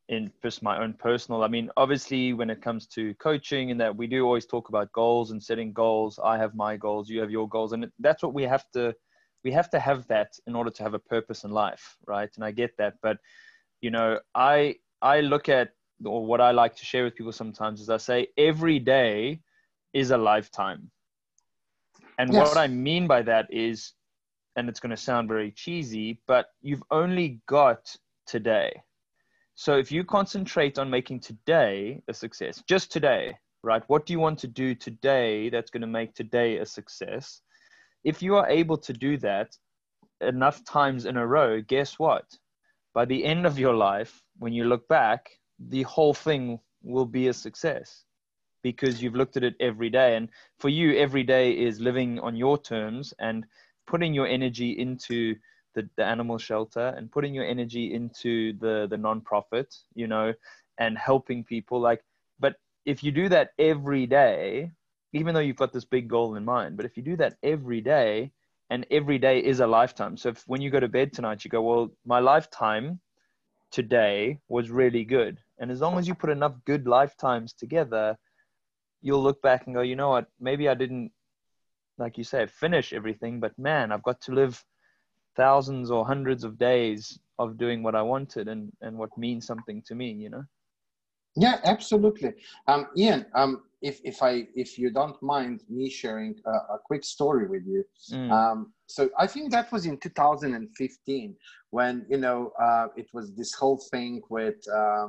[0.10, 3.96] in just my own personal i mean obviously when it comes to coaching and that
[3.96, 7.30] we do always talk about goals and setting goals i have my goals you have
[7.30, 8.94] your goals and that's what we have to
[9.44, 12.44] we have to have that in order to have a purpose in life right and
[12.44, 13.18] i get that but
[13.82, 15.70] you know i i look at
[16.06, 19.40] or what i like to share with people sometimes is i say every day
[19.94, 20.90] is a lifetime
[22.18, 22.48] and yes.
[22.48, 23.94] what i mean by that is
[24.56, 28.72] and it's going to sound very cheesy but you've only got today
[29.60, 33.84] so if you concentrate on making today a success, just today, right?
[33.88, 37.42] What do you want to do today that's going to make today a success?
[38.06, 39.58] If you are able to do that
[40.22, 42.24] enough times in a row, guess what?
[42.94, 45.30] By the end of your life, when you look back,
[45.68, 48.06] the whole thing will be a success
[48.64, 50.16] because you've looked at it every day.
[50.16, 53.46] And for you, every day is living on your terms and
[53.88, 55.36] putting your energy into
[55.76, 60.34] the, the animal shelter and putting your energy into the the nonprofit you know
[60.78, 62.02] and helping people like
[62.40, 64.72] but if you do that every day
[65.14, 67.82] even though you've got this big goal in mind but if you do that every
[67.82, 68.32] day
[68.70, 71.52] and every day is a lifetime so if when you go to bed tonight you
[71.52, 73.00] go well my lifetime
[73.72, 78.18] today was really good and as long as you put enough good lifetimes together
[79.02, 81.12] you'll look back and go you know what maybe i didn't
[81.98, 84.64] like you say finish everything but man i've got to live
[85.36, 89.82] thousands or hundreds of days of doing what I wanted and, and what means something
[89.88, 90.44] to me, you know?
[91.36, 92.34] Yeah, absolutely.
[92.68, 97.06] Um, Ian, um, if, if I, if you don't mind me sharing a, a quick
[97.06, 98.30] story with you, mm.
[98.32, 101.36] um, so I think that was in 2015
[101.70, 105.08] when you know uh, it was this whole thing with uh,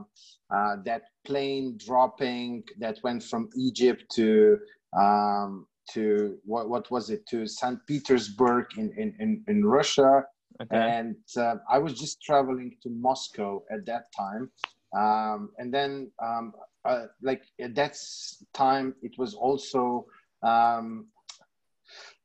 [0.54, 4.58] uh, that plane dropping that went from Egypt to
[4.96, 7.78] um, to what what was it to St.
[7.86, 10.24] Petersburg in in in, in Russia.
[10.60, 10.76] Okay.
[10.76, 14.50] And uh, I was just traveling to Moscow at that time,
[14.94, 16.52] um, and then um,
[16.84, 17.96] uh, like at that
[18.52, 20.04] time it was also
[20.42, 21.06] um,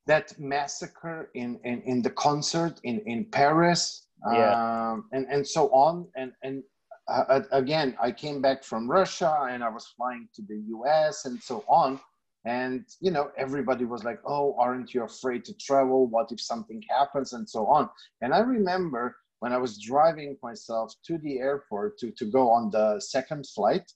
[0.07, 4.91] that massacre in, in, in the concert in, in Paris yeah.
[4.91, 6.07] um, and, and so on.
[6.15, 6.63] And, and
[7.07, 11.41] uh, again, I came back from Russia and I was flying to the US and
[11.41, 11.99] so on.
[12.45, 16.07] And, you know, everybody was like, oh, aren't you afraid to travel?
[16.07, 17.33] What if something happens?
[17.33, 17.89] And so on.
[18.21, 22.69] And I remember when I was driving myself to the airport to, to go on
[22.69, 23.91] the second flight,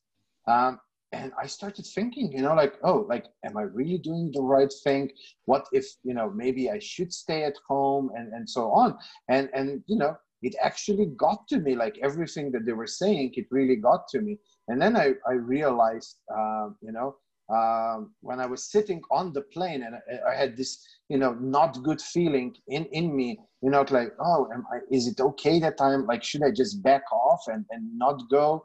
[0.47, 0.79] um,
[1.11, 4.71] and I started thinking, you know, like, oh, like, am I really doing the right
[4.83, 5.11] thing?
[5.45, 8.97] What if, you know, maybe I should stay at home and, and so on.
[9.27, 13.33] And, and, you know, it actually got to me, like everything that they were saying,
[13.35, 14.37] it really got to me.
[14.67, 17.15] And then I, I realized, uh, you know,
[17.49, 21.33] um, when I was sitting on the plane and I, I, had this, you know,
[21.33, 25.81] not good feeling in, in me, you know, like, oh, I, is it okay that
[25.81, 28.63] I'm like, should I just back off and, and not go?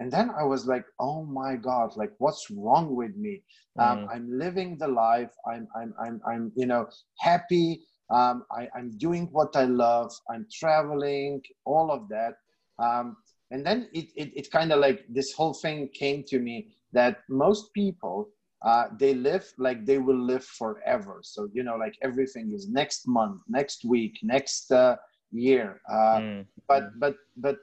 [0.00, 3.42] And then i was like oh my god like what's wrong with me?
[3.78, 4.08] Um, mm.
[4.14, 5.30] i'm living the life.
[5.46, 6.88] I'm i'm i'm, I'm you know
[7.20, 7.82] happy.
[8.08, 10.12] Um, I, i'm doing what i love.
[10.30, 12.34] I'm traveling all of that.
[12.78, 13.16] Um,
[13.50, 17.18] and then it, it, it kind of like this whole thing came to me that
[17.28, 18.28] most people
[18.64, 21.20] uh, they live like they will live forever.
[21.22, 24.96] So you know like everything is next month next week next uh,
[25.30, 25.80] year.
[25.88, 26.46] Uh, mm.
[26.66, 27.58] but but but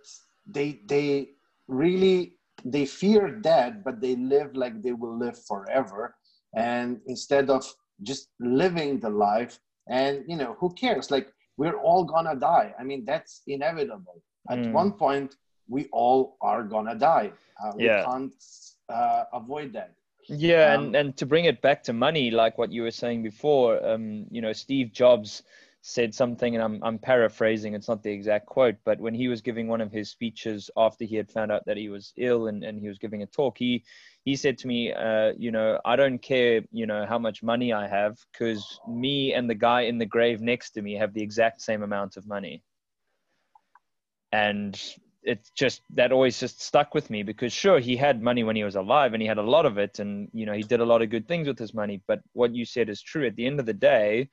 [0.46, 1.30] they they
[1.67, 6.15] really they fear death but they live like they will live forever.
[6.56, 7.65] And instead of
[8.02, 11.12] just living the life and you know who cares?
[11.12, 12.73] Like we're all gonna die.
[12.80, 14.21] I mean that's inevitable.
[14.49, 14.71] At mm.
[14.71, 15.36] one point
[15.67, 17.32] we all are gonna die.
[17.62, 18.04] Uh, we yeah.
[18.04, 18.34] can't
[18.89, 19.91] uh, avoid that.
[20.30, 23.23] Yeah um, and and to bring it back to money like what you were saying
[23.23, 25.43] before um you know steve jobs
[25.86, 29.41] said something, and I'm, I'm paraphrasing, it's not the exact quote, but when he was
[29.41, 32.63] giving one of his speeches after he had found out that he was ill and,
[32.63, 33.84] and he was giving a talk, he,
[34.24, 37.74] he said to me, uh, you know, I don't care, you know, how much money
[37.74, 41.22] I have, because me and the guy in the grave next to me have the
[41.22, 42.63] exact same amount of money.
[44.32, 44.82] And
[45.22, 48.63] it just that always just stuck with me because sure he had money when he
[48.63, 50.86] was alive and he had a lot of it and you know he did a
[50.86, 53.46] lot of good things with his money but what you said is true at the
[53.46, 54.28] end of the day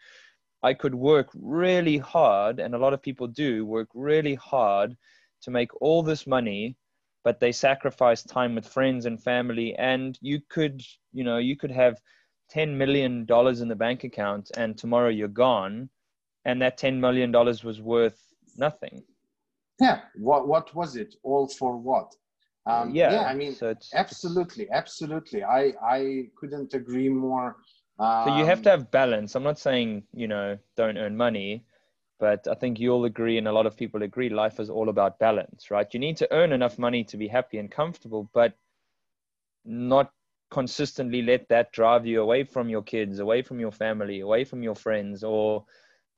[0.63, 4.97] I could work really hard, and a lot of people do work really hard
[5.43, 6.77] to make all this money,
[7.25, 9.75] but they sacrifice time with friends and family.
[9.77, 11.99] And you could, you know, you could have
[12.55, 15.89] $10 million in the bank account, and tomorrow you're gone,
[16.45, 18.21] and that $10 million was worth
[18.57, 19.03] nothing.
[19.81, 20.01] Yeah.
[20.17, 21.15] What, what was it?
[21.23, 22.15] All for what?
[22.67, 23.13] Um, yeah.
[23.13, 23.23] yeah.
[23.23, 25.43] I mean, so absolutely, absolutely.
[25.43, 27.57] I, I couldn't agree more
[28.01, 29.35] um, so you have to have balance.
[29.35, 31.65] I'm not saying, you know, don't earn money,
[32.19, 35.19] but I think you'll agree, and a lot of people agree, life is all about
[35.19, 35.93] balance, right?
[35.93, 38.55] You need to earn enough money to be happy and comfortable, but
[39.65, 40.13] not
[40.51, 44.63] consistently let that drive you away from your kids, away from your family, away from
[44.63, 45.65] your friends, or,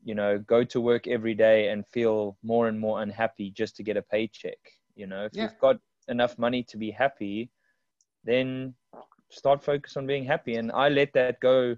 [0.05, 3.83] you know, go to work every day and feel more and more unhappy just to
[3.83, 4.59] get a paycheck.
[4.95, 5.45] You know, if yeah.
[5.45, 7.51] you've got enough money to be happy,
[8.25, 8.75] then
[9.33, 10.57] start focus on being happy.
[10.57, 11.77] And i let that go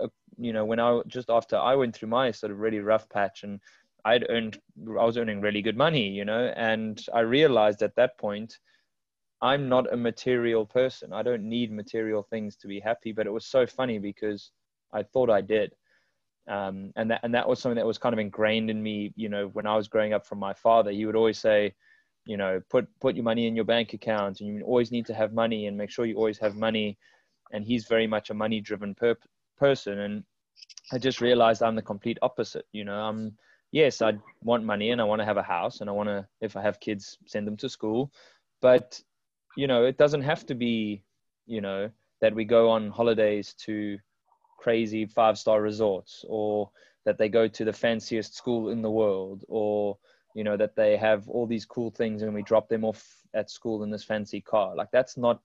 [0.00, 3.08] uh, you know when i just after i went through my sort of really rough
[3.08, 3.60] patch and
[4.04, 8.18] i'd earned i was earning really good money you know and i realized at that
[8.18, 8.58] point
[9.42, 11.12] i'm not a material person.
[11.12, 14.50] I don't need material things to be happy but it was so funny because
[14.92, 15.72] i thought i did.
[16.48, 19.28] Um, and that and that was something that was kind of ingrained in me you
[19.28, 21.74] know when i was growing up from my father he would always say
[22.26, 25.14] you know put put your money in your bank account and you always need to
[25.14, 26.98] have money and make sure you always have money.
[27.52, 29.16] And he's very much a money driven per-
[29.56, 30.24] person and
[30.92, 32.98] i just realized i'm the complete opposite you know.
[32.98, 33.36] I'm
[33.70, 36.26] yes i want money and i want to have a house and i want to
[36.40, 38.10] if i have kids send them to school.
[38.60, 39.00] But
[39.56, 41.04] you know it doesn't have to be
[41.46, 41.90] you know
[42.20, 43.98] that we go on holidays to
[44.58, 46.70] crazy five star resorts or
[47.04, 49.98] that they go to the fanciest school in the world or
[50.34, 53.02] you know that they have all these cool things and we drop them off
[53.34, 54.74] at school in this fancy car.
[54.76, 55.40] Like that's not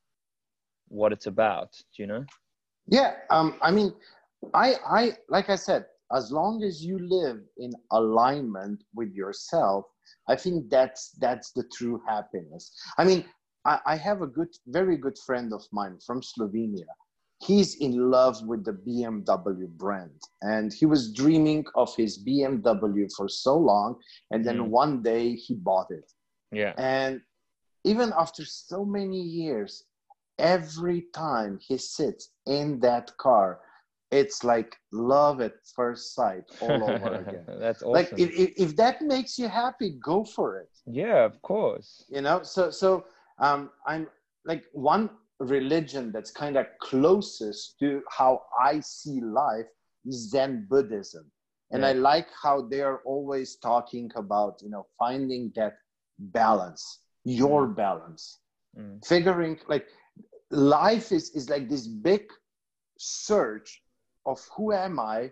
[0.90, 2.26] what it's about do you know?
[2.88, 3.94] Yeah um i mean
[4.54, 9.86] i i like i said as long as you live in alignment with yourself
[10.28, 12.72] i think that's that's the true happiness.
[12.98, 13.26] I mean
[13.66, 16.90] i, I have a good very good friend of mine from slovenia
[17.42, 23.30] he's in love with the BMW brand and he was dreaming of his BMW for
[23.30, 23.96] so long
[24.32, 24.68] and then mm.
[24.68, 26.12] one day he bought it.
[26.52, 26.74] Yeah.
[26.78, 27.22] And
[27.84, 29.86] even after so many years
[30.38, 33.60] every time he sits in that car
[34.12, 37.94] it's like love at first sight all over again that's awesome.
[37.94, 42.22] like if, if, if, that makes you happy go for it yeah of course you
[42.22, 43.06] know so so
[43.40, 44.08] um i'm
[44.46, 45.10] like one
[45.40, 49.66] religion that's kind of closest to how i see life
[50.06, 51.32] is zen buddhism
[51.72, 51.90] and yeah.
[51.90, 55.78] i like how they're always talking about you know finding that
[56.20, 57.76] balance your mm.
[57.76, 58.40] balance
[58.78, 59.06] mm.
[59.06, 59.88] figuring like
[60.52, 62.24] life is is like this big
[62.98, 63.82] search
[64.26, 65.32] of who am i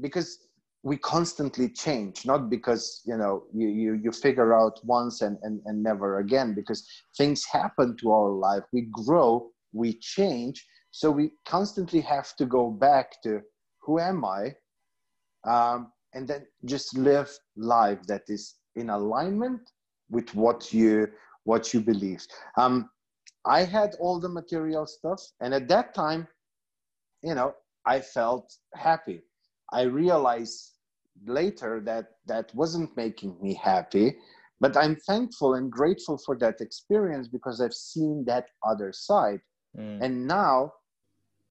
[0.00, 0.38] because
[0.86, 5.60] we constantly change not because you know you you, you figure out once and, and
[5.66, 6.80] and never again because
[7.18, 8.62] things happen to our life.
[8.72, 10.66] We grow we change.
[10.90, 13.42] So we constantly have to go back to
[13.82, 14.54] who am i
[15.44, 19.60] um, and then just live life that is in alignment
[20.10, 21.08] with what you
[21.44, 22.26] what you believe.
[22.56, 22.90] Um,
[23.44, 26.26] I had all the material stuff, and at that time,
[27.22, 29.22] you know, I felt happy.
[29.72, 30.75] I realized
[31.26, 34.16] later that that wasn't making me happy,
[34.60, 39.40] but I'm thankful and grateful for that experience because I've seen that other side.
[39.78, 40.02] Mm.
[40.02, 40.72] And now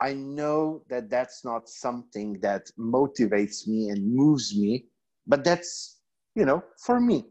[0.02, 4.86] I know that that's not something that motivates me and moves me,
[5.28, 6.00] but that's,
[6.36, 7.26] you know, for me.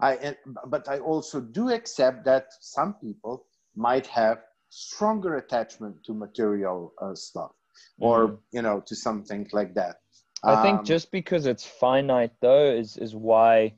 [0.00, 0.34] I,
[0.66, 4.38] but I also do accept that some people might have
[4.70, 7.50] stronger attachment to material uh, stuff
[7.98, 8.38] or mm.
[8.52, 9.96] you know to something like that
[10.44, 13.72] i think um, just because it's finite though is is why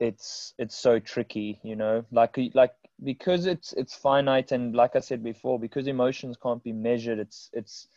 [0.00, 2.04] it's it's so tricky you know?
[2.10, 2.74] Like like
[3.04, 7.50] because it's it's finite and like i said before because emotions can't be measured it's
[7.52, 7.88] it's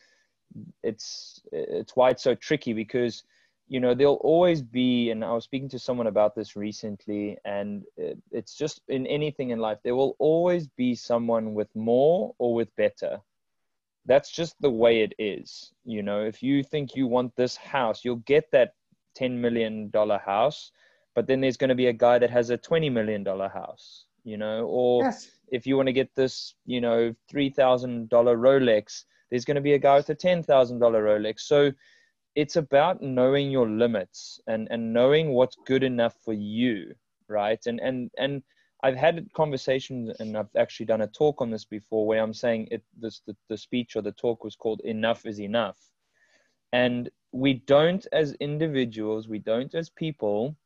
[0.82, 3.22] it's it's why it's so tricky because
[3.68, 7.84] you know there'll always be and i was speaking to someone about this recently and
[8.30, 12.74] it's just in anything in life there will always be someone with more or with
[12.76, 13.18] better
[14.06, 16.22] that's just the way it is you know.
[16.22, 18.72] If you think you want this house you'll get that
[19.16, 20.72] 10 million dollar house
[21.14, 24.06] but then there's going to be a guy that has a 20 million dollar house
[24.24, 24.66] you know.
[24.66, 25.30] Or yes.
[25.48, 29.78] if you want to get this you know $3000 rolex there's going to be a
[29.78, 30.46] guy with a $10000
[30.80, 31.40] rolex.
[31.40, 31.70] So
[32.34, 36.94] it's about knowing your limits and and knowing what's good enough for you
[37.30, 37.60] right?
[37.66, 38.42] And and and
[38.82, 42.68] i've had conversations and i've actually done a talk on this before where i'm saying
[42.70, 45.78] it this the, the speech or the talk was called enough is enough
[46.72, 50.56] and we don't as individuals we don't as people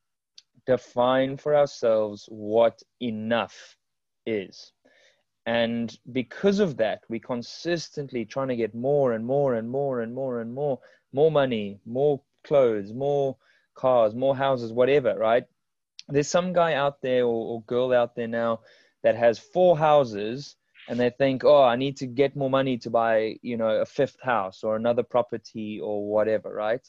[0.67, 3.77] define for ourselves what enough
[4.27, 4.73] is
[5.47, 10.15] and because of that we consistently trying to get more and more and more and
[10.15, 10.79] more and more
[11.15, 13.37] more money, more clothes, more
[13.75, 15.45] cars, more houses, whatever, right?
[16.09, 18.61] There's some guy out there or, or girl out there now
[19.03, 20.57] that has four houses
[20.89, 23.87] and they think, oh, I need to get more money to buy, you know, a
[23.87, 26.87] fifth house or another property or whatever, right?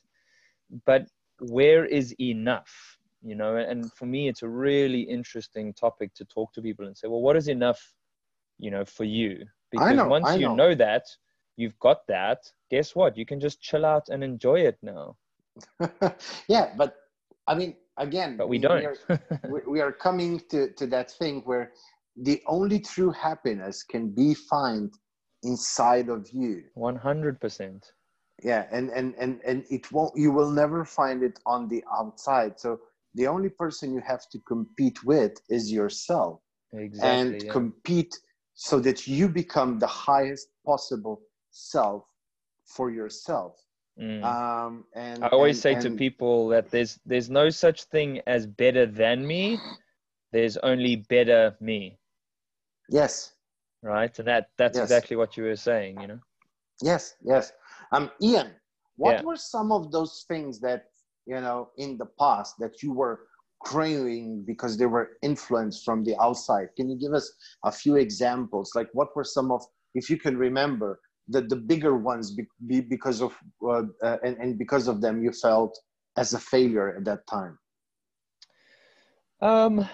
[0.85, 1.07] But
[1.39, 2.97] where is enough?
[3.23, 6.95] You know, and for me, it's a really interesting topic to talk to people and
[6.95, 7.81] say, well, what is enough,
[8.59, 9.45] you know, for you?
[9.71, 10.55] Because know, once you know.
[10.55, 11.05] know that,
[11.57, 12.39] you've got that
[12.69, 15.15] guess what you can just chill out and enjoy it now
[16.47, 16.95] yeah but
[17.47, 18.85] i mean again but we don't.
[19.09, 21.71] we are, we are coming to, to that thing where
[22.17, 24.93] the only true happiness can be found
[25.43, 26.63] inside of you.
[26.77, 27.91] 100%
[28.43, 32.59] yeah and and and and it won't you will never find it on the outside.
[32.59, 32.79] So
[33.13, 36.41] the only person you have to compete with is yourself.
[36.73, 37.51] Exactly, and yeah.
[37.51, 38.13] compete
[38.55, 41.21] so that you become the highest possible
[41.51, 42.03] self
[42.65, 43.55] for yourself.
[43.99, 44.23] Mm.
[44.23, 48.21] Um, and I always and, say and, to people that there's there's no such thing
[48.27, 49.57] as better than me.
[50.31, 51.97] There's only better me.
[52.89, 53.33] Yes.
[53.81, 54.83] Right, and that that's yes.
[54.83, 56.01] exactly what you were saying.
[56.01, 56.19] You know.
[56.81, 57.15] Yes.
[57.23, 57.53] Yes.
[57.93, 58.51] Um, Ian,
[58.97, 59.23] what yeah.
[59.23, 60.87] were some of those things that
[61.25, 63.21] you know in the past that you were
[63.65, 66.67] craving because they were influenced from the outside?
[66.77, 67.31] Can you give us
[67.63, 68.71] a few examples?
[68.75, 69.63] Like, what were some of,
[69.95, 74.37] if you can remember, the, the bigger ones be, be because of uh, uh, and,
[74.37, 75.77] and because of them you felt
[76.17, 77.57] as a failure at that time?
[79.41, 79.87] Um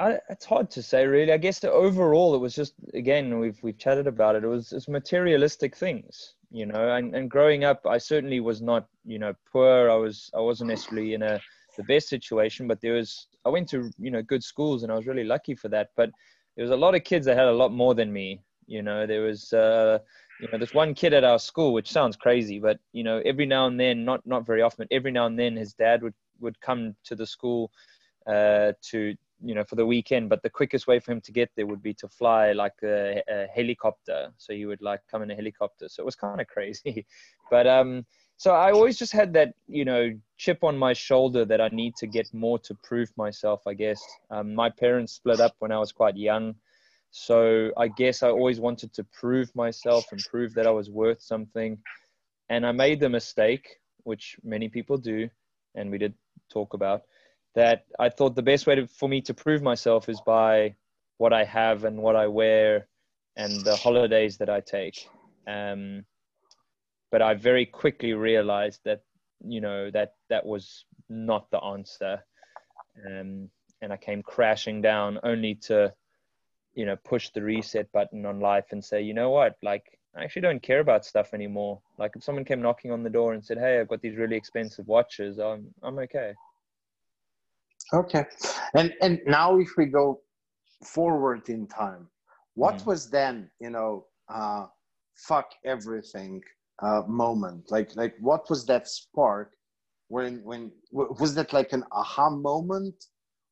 [0.00, 1.32] I, it's hard to say really.
[1.32, 4.44] I guess overall it was just again we've we've chatted about it.
[4.44, 8.86] It was it's materialistic things you know and, and growing up i certainly was not
[9.04, 9.90] you know poor.
[9.90, 11.40] I was i wasn't necessarily in a
[11.76, 14.96] the best situation but there was i went to you know good schools and i
[14.96, 16.10] was really lucky for that but
[16.56, 19.06] there was a lot of kids that had a lot more than me you know,
[19.06, 19.98] there was uh,
[20.40, 23.46] you know, there's one kid at our school, which sounds crazy, but you know, every
[23.46, 26.14] now and then, not not very often, but every now and then, his dad would
[26.40, 27.72] would come to the school
[28.26, 30.28] uh, to you know for the weekend.
[30.28, 33.22] But the quickest way for him to get there would be to fly like a,
[33.28, 34.30] a helicopter.
[34.36, 35.88] So he would like come in a helicopter.
[35.88, 37.06] So it was kind of crazy,
[37.50, 38.06] but um.
[38.40, 41.96] So I always just had that, you know, chip on my shoulder that I need
[41.96, 43.62] to get more to prove myself.
[43.66, 44.00] I guess
[44.30, 46.54] um, my parents split up when I was quite young,
[47.10, 51.22] so I guess I always wanted to prove myself and prove that I was worth
[51.22, 51.78] something.
[52.48, 53.68] And I made the mistake,
[54.04, 55.28] which many people do,
[55.74, 56.14] and we did
[56.50, 57.02] talk about,
[57.54, 60.76] that I thought the best way to, for me to prove myself is by
[61.16, 62.88] what I have and what I wear
[63.36, 65.08] and the holidays that I take.
[65.46, 66.04] Um,
[67.10, 69.02] but I very quickly realized that,
[69.40, 72.24] you know, that that was not the answer.
[73.06, 73.50] Um,
[73.80, 75.92] and I came crashing down only to
[76.78, 79.56] you know push the reset button on life and say you know what?
[79.62, 81.80] Like i actually don't care about stuff anymore.
[81.98, 84.36] Like if someone came knocking on the door and said hey i've got these really
[84.36, 86.32] expensive watches i'm i'm okay.
[87.92, 88.24] Okay.
[88.74, 90.20] And and now if we go
[90.84, 92.06] forward in time
[92.54, 92.86] what mm.
[92.86, 94.66] was then you know uh
[95.28, 96.40] fuck everything
[96.84, 97.72] uh moment?
[97.74, 99.48] Like like what was that spark
[100.14, 102.98] when when was that like an aha moment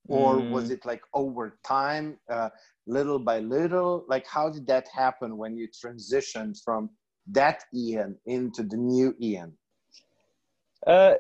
[0.08, 0.50] or mm.
[0.50, 2.48] was it like over time uh,
[2.86, 6.90] little by little like how did that happen when you transitioned from
[7.26, 9.52] that ian into the new ian
[10.86, 11.14] uh,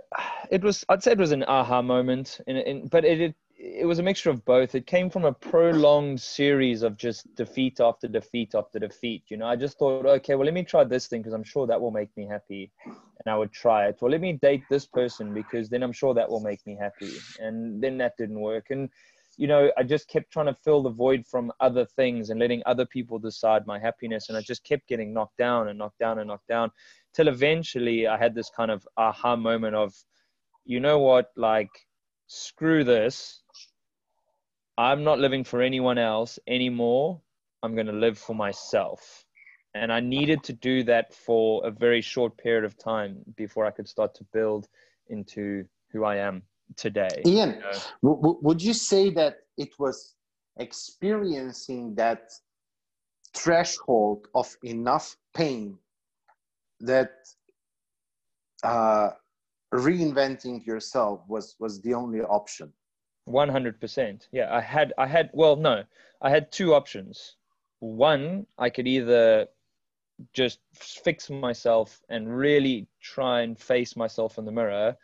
[0.50, 3.86] it was i'd say it was an aha moment in, in but it, it it
[3.86, 4.74] was a mixture of both.
[4.74, 9.46] It came from a prolonged series of just defeat after defeat after defeat you know?
[9.46, 11.90] I just thought okay well let me try this thing because i'm sure that will
[11.90, 13.98] make me happy and i would try it.
[14.00, 17.14] Well let me date this person because then i'm sure that will make me happy.
[17.40, 18.66] And then that didn't work.
[18.70, 18.90] And
[19.38, 22.62] you know, I just kept trying to fill the void from other things and letting
[22.64, 24.28] other people decide my happiness.
[24.28, 26.70] And I just kept getting knocked down and knocked down and knocked down
[27.12, 29.94] till eventually I had this kind of aha moment of,
[30.64, 31.68] you know what, like,
[32.28, 33.42] screw this.
[34.78, 37.20] I'm not living for anyone else anymore.
[37.62, 39.24] I'm going to live for myself.
[39.74, 43.70] And I needed to do that for a very short period of time before I
[43.70, 44.68] could start to build
[45.08, 46.42] into who I am
[46.76, 47.22] today.
[47.26, 48.18] Ian, you know?
[48.20, 50.14] w- would you say that it was
[50.58, 52.30] experiencing that
[53.34, 55.78] threshold of enough pain
[56.80, 57.12] that
[58.62, 59.10] uh,
[59.74, 62.72] reinventing yourself was was the only option?
[63.26, 64.28] One hundred percent.
[64.32, 65.84] Yeah, I had I had well no,
[66.22, 67.36] I had two options.
[67.80, 69.48] One, I could either
[70.32, 74.96] just fix myself and really try and face myself in the mirror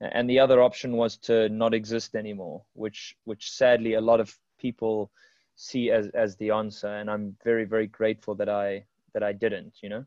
[0.00, 4.36] and the other option was to not exist anymore which which sadly a lot of
[4.58, 5.10] people
[5.54, 9.72] see as as the answer and i'm very very grateful that i that i didn't
[9.82, 10.04] you know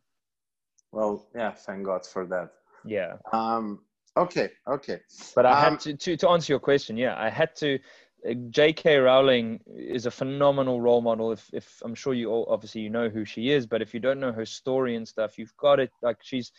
[0.91, 2.51] well yeah thank god for that
[2.85, 3.79] yeah um
[4.19, 4.99] okay okay
[5.35, 7.79] but i um, had to, to to answer your question yeah i had to
[8.27, 8.97] uh, J.K.
[8.97, 11.31] Rowling is a phenomenal role model.
[11.31, 13.99] If, if I'm sure you all obviously you know who she is, but if you
[13.99, 15.91] don't know her story and stuff, you've got it.
[16.01, 16.51] Like she's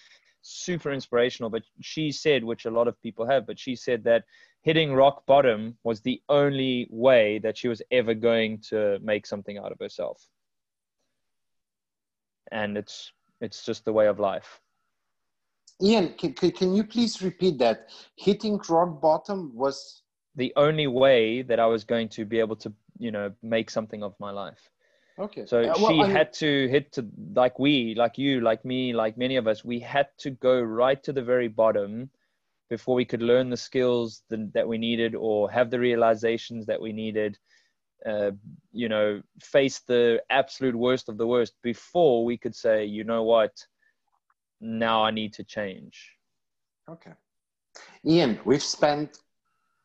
[0.43, 1.51] super inspirational.
[1.51, 4.25] But she said, which a lot of people have, but she said that
[4.63, 9.59] hitting rock bottom was the only way that she was ever going to make something
[9.59, 10.27] out of herself.
[12.53, 14.61] And it's it's just the way of life.
[15.83, 17.89] Ian, can, can you please repeat that?
[18.16, 20.03] Hitting rock bottom was
[20.37, 24.03] the only way that I was going to be able to, you know, make something
[24.03, 24.70] of my life.
[25.18, 25.45] Okay.
[25.47, 28.93] So uh, well, she I had to hit to like we, like you, like me,
[28.93, 32.11] like many of us, we had to go right to the very bottom
[32.70, 36.81] before we could learn the skills that, that we needed or have the realizations that
[36.81, 37.39] we needed.
[38.07, 38.31] Uh,
[38.72, 43.22] you know, face the absolute worst of the worst before we could say, you know
[43.22, 43.53] what,
[44.61, 46.17] now I need to change.
[46.89, 47.13] Okay.
[48.05, 49.21] Ian, we've spent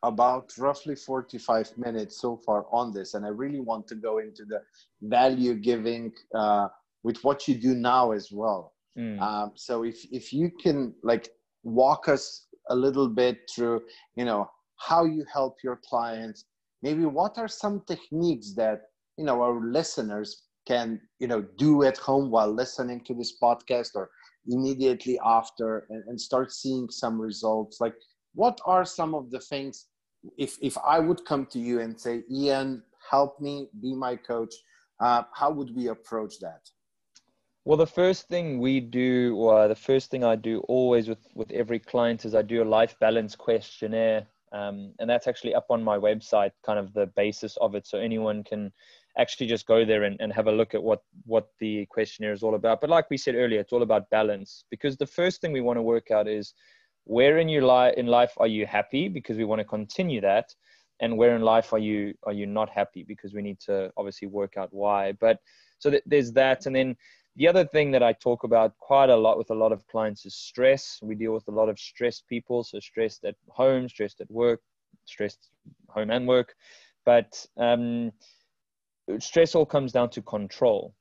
[0.06, 4.46] about roughly 45 minutes so far on this and i really want to go into
[4.46, 4.62] the
[5.02, 6.68] value giving uh,
[7.04, 9.20] with what you do now as well mm.
[9.20, 11.30] um, so if, if you can like
[11.64, 13.82] walk us a little bit through
[14.16, 16.46] you know how you help your clients
[16.84, 18.82] maybe what are some techniques that
[19.18, 23.92] you know our listeners can you know do at home while listening to this podcast
[23.96, 24.10] or
[24.48, 27.80] immediately after and, and start seeing some results.
[27.80, 27.96] Like
[28.34, 29.88] what are some of the things
[30.38, 34.54] if if I would come to you and say, Ian, help me, be my coach,
[35.00, 36.62] uh, how would we approach that?
[37.64, 41.52] Well, the first thing we do, or the first thing I do always with with
[41.52, 45.84] every client is I do a life balance questionnaire, um, and that's actually up on
[45.84, 48.72] my website, kind of the basis of it, so anyone can
[49.18, 52.44] actually just go there and, and have a look at what what the questionnaire is
[52.44, 52.82] all about.
[52.82, 55.78] But like we said earlier it's all about balance because the first thing we want
[55.78, 56.54] to work out is
[57.06, 60.54] where in your life in life are you happy because we want to continue that
[61.02, 64.28] and where in life are you are you not happy because we need to obviously
[64.28, 65.14] work out why.
[65.14, 65.40] But
[65.80, 66.66] so th- there's that.
[66.66, 66.96] And then
[67.36, 70.26] the other thing that i talk about quite a lot with a lot of clients
[70.26, 71.00] is stress.
[71.02, 74.62] We deal with a lot of stressed people so stressed at home stressed at work
[75.06, 75.50] stressed
[75.90, 76.56] home and work.
[77.06, 78.12] But um,
[79.20, 80.94] stress all comes down to control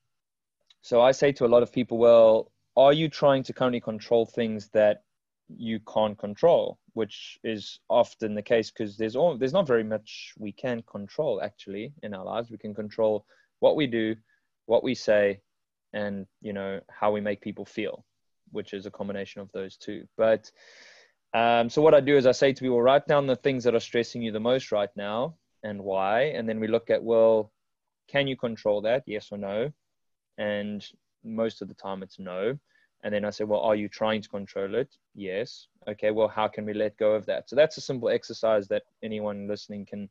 [0.82, 4.26] so i say to a lot of people well are you trying to currently control
[4.26, 5.02] things that
[5.48, 10.32] you can't control, which is often the case because there's all there's not very much
[10.38, 12.50] we can control actually in our lives.
[12.50, 13.26] We can control
[13.61, 14.16] what we do,
[14.66, 15.40] what we say,
[15.92, 18.05] and you know how we make people feel,
[18.52, 20.07] which is a combination of those two.
[20.16, 20.50] But
[21.34, 23.74] um, so what I do is I say to people, write down the things that
[23.74, 27.52] are stressing you the most right now and why, and then we look at well,
[28.09, 29.05] can you control that?
[29.07, 29.72] Yes or no?
[30.38, 30.84] And
[31.24, 32.59] most of the time it's no
[33.05, 34.96] and then I say, well, are you trying to control it?
[35.14, 35.68] Yes.
[35.86, 37.50] Okay, well, how can we let go of that?
[37.50, 40.09] So that's a simple exercise that anyone listening can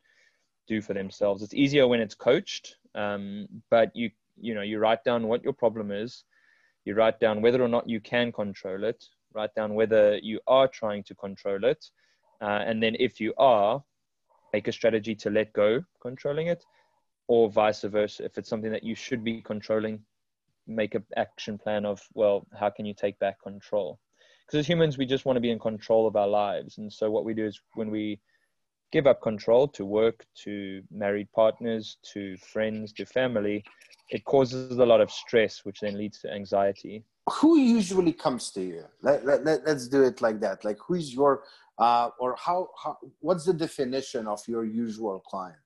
[0.67, 1.41] do for themselves.
[1.41, 5.53] It's easier when it's coached, um, but you you know you write down what your
[5.53, 6.23] problem is,
[6.85, 10.67] you write down whether or not you can control it, write down whether you are
[10.67, 11.83] trying to control it,
[12.41, 13.83] uh, and then if you are,
[14.53, 16.63] make a strategy to let go controlling it,
[17.27, 18.25] or vice versa.
[18.25, 19.99] If it's something that you should be controlling,
[20.67, 23.99] make an action plan of well how can you take back control?
[24.45, 26.77] Because as humans we just want to be in control of our lives.
[26.77, 28.19] And so what we do is when we
[28.91, 33.63] give up control to work to married partners to friends to family
[34.09, 37.03] it causes a lot of stress which then leads to anxiety.
[37.39, 38.83] Who usually comes to you?
[39.01, 40.63] Let, let, let, us do it like that.
[40.63, 41.43] Like who's your
[41.79, 45.62] uh, or how, how what's the definition of your usual client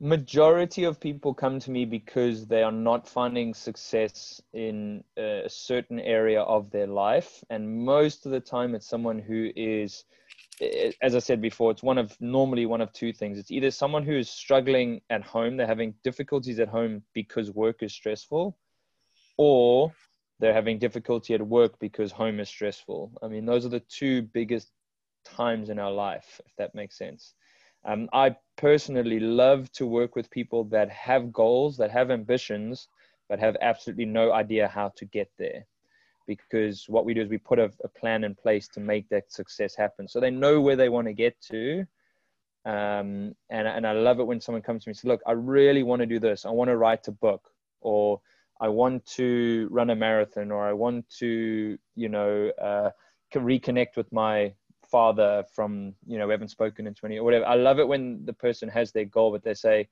[0.00, 5.48] majority of people come to me because they are not finding success in uh, a
[5.48, 7.42] certain area of their life.
[7.50, 10.04] And most of the time it's someone who is
[11.02, 13.38] as i said before it's one of normally one of two things.
[13.38, 17.82] It's either someone who is struggling at home they're having difficulties at home because work
[17.82, 18.58] is stressful
[19.36, 19.92] or
[20.40, 23.12] they're having difficulty at work because home is stressful.
[23.22, 24.72] I mean those are the two biggest
[25.24, 27.34] times in our life if that makes sense
[27.84, 32.88] um, I personally love to work with people that have goals, that have ambitions,
[33.28, 35.64] but have absolutely no idea how to get there.
[36.26, 39.32] Because what we do is we put a, a plan in place to make that
[39.32, 40.08] success happen.
[40.08, 41.86] So they know where they want to get to.
[42.64, 45.32] Um, and, and I love it when someone comes to me and says, Look, I
[45.32, 46.44] really want to do this.
[46.44, 47.48] I want to write a book,
[47.80, 48.20] or
[48.60, 52.90] I want to run a marathon, or I want to, you know, uh,
[53.34, 54.52] reconnect with my
[54.90, 57.46] father from you know we haven't spoken in 20 or whatever.
[57.46, 59.88] I love it when the person has their goal but they say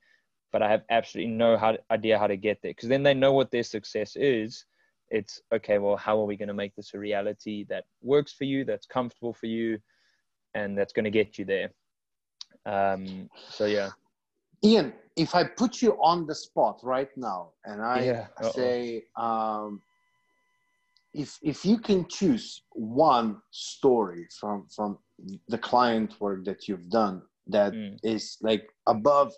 [0.53, 2.71] but i have absolutely no how, idea how to get there.
[2.73, 4.65] Because then they know what their success is.
[5.11, 8.45] It's okay well how are we going to make this a reality that works for
[8.45, 9.79] you that's comfortable for you
[10.55, 11.71] and that's going to get you there?
[12.65, 13.91] Um so yeah.
[14.65, 18.27] Ian if i put you on the spot right now and i yeah.
[18.53, 19.81] say um
[21.17, 24.99] if if you can choose one story from from
[25.49, 27.97] the client work that you've done that mm.
[28.03, 29.33] is like above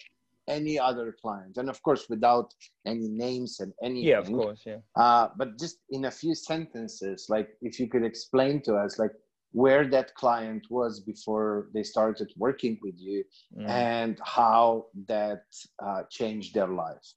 [0.48, 2.52] any other client and of course without
[2.86, 7.26] any names and any yeah of course yeah uh, but just in a few sentences
[7.28, 9.12] like if you could explain to us like
[9.52, 13.22] where that client was before they started working with you
[13.56, 13.68] mm.
[13.68, 15.44] and how that
[15.82, 17.16] uh, changed their lives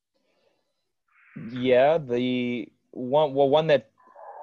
[1.53, 3.90] yeah the one well one that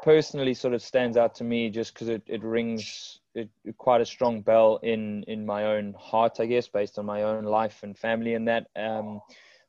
[0.03, 4.07] personally sort of stands out to me just because it, it rings it, quite a
[4.07, 7.97] strong bell in in my own heart, I guess, based on my own life and
[7.97, 8.35] family.
[8.35, 9.21] And that um,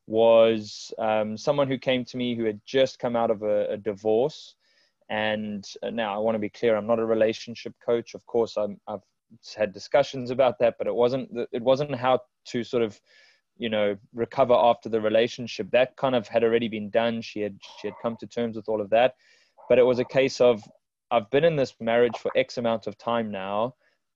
[0.07, 3.77] was um, someone who came to me who had just come out of a, a
[3.77, 4.55] divorce.
[5.09, 8.13] And uh, now I want to be clear: I'm not a relationship coach.
[8.13, 9.03] Of course, I'm, I've
[9.55, 12.99] had discussions about that, but it wasn't it wasn't how to sort of
[13.57, 15.71] you know recover after the relationship.
[15.71, 17.21] That kind of had already been done.
[17.21, 19.15] She had she had come to terms with all of that
[19.69, 20.61] but it was a case of
[21.11, 23.75] I've been in this marriage for X amount of time now.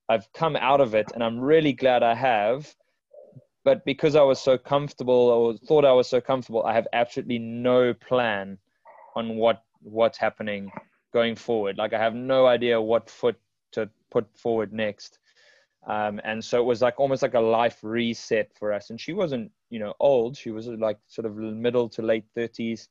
[0.09, 2.73] I've come out of it and I'm really glad I have.
[3.63, 7.39] But because I was so comfortable or thought I was so comfortable, I have absolutely
[7.39, 8.57] no plan
[9.15, 10.71] on what what's happening
[11.13, 11.77] going forward.
[11.77, 13.39] Like I have no idea what foot
[13.73, 15.19] to put forward next.
[15.87, 18.89] Um, and so it was like almost like a life reset for us.
[18.89, 20.37] And she wasn't, you know, old.
[20.37, 22.87] She was like sort of middle to late 30s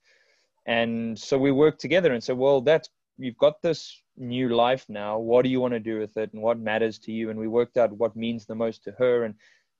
[0.66, 2.88] and so we worked together and said well that's
[3.18, 6.42] you've got this new life now what do you want to do with it and
[6.42, 9.34] what matters to you and we worked out what means the most to her and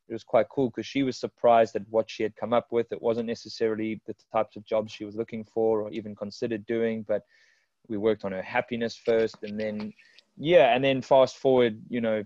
[0.09, 2.93] it was quite cool because she was surprised at what she had come up with.
[2.93, 7.05] It wasn't necessarily the types of jobs she was looking for or even considered doing,
[7.07, 7.23] but
[7.89, 9.93] we worked on her happiness first, and then
[10.37, 12.25] yeah, and then fast forward, you know,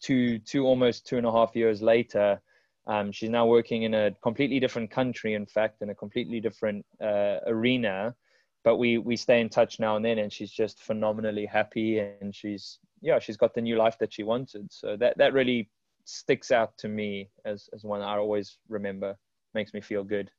[0.00, 2.40] two two almost two and a half years later.
[2.86, 6.84] Um, she's now working in a completely different country, in fact, in a completely different
[7.02, 8.14] uh, arena.
[8.62, 12.34] But we we stay in touch now and then, and she's just phenomenally happy, and
[12.34, 14.70] she's yeah, she's got the new life that she wanted.
[14.72, 15.70] So that that really
[16.04, 19.16] sticks out to me as as one I always remember.
[19.54, 20.30] Makes me feel good.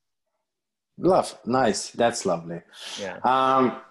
[0.98, 1.90] Love, nice.
[1.90, 2.62] That's lovely.
[3.00, 3.18] Yeah.
[3.24, 3.82] Um,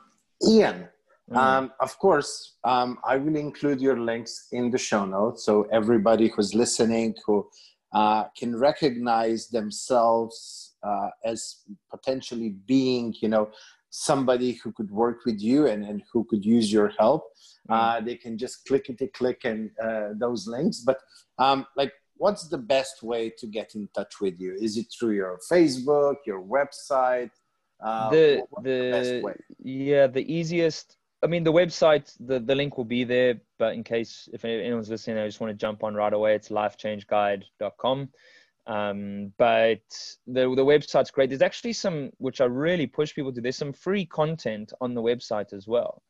[0.49, 0.89] Ian,
[1.31, 1.37] mm.
[1.37, 6.29] um, of course, um, I will include your links in the show notes so everybody
[6.29, 7.49] who's listening who
[7.93, 13.51] uh, can recognize themselves uh, as potentially being, you know,
[13.91, 17.25] somebody who could work with you and, and who could use your help.
[17.69, 17.75] Mm.
[17.75, 20.81] Uh, they can just click it, click and uh, those links.
[20.81, 20.99] But
[21.39, 24.57] um, like, what's the best way to get in touch with you?
[24.61, 27.31] Is it through your Facebook, your website?
[27.83, 32.85] Uh, the the, the yeah the easiest I mean, the website, the, the link will
[32.85, 36.13] be there, but in case if anyone's listening, I just want to jump on right
[36.13, 36.35] away.
[36.35, 38.09] It's lifechangeguide.com.
[38.67, 39.83] Um, but
[40.27, 41.29] the, the website's great.
[41.29, 45.03] There's actually some, which I really push people to, there's some free content on the
[45.03, 46.03] website as well.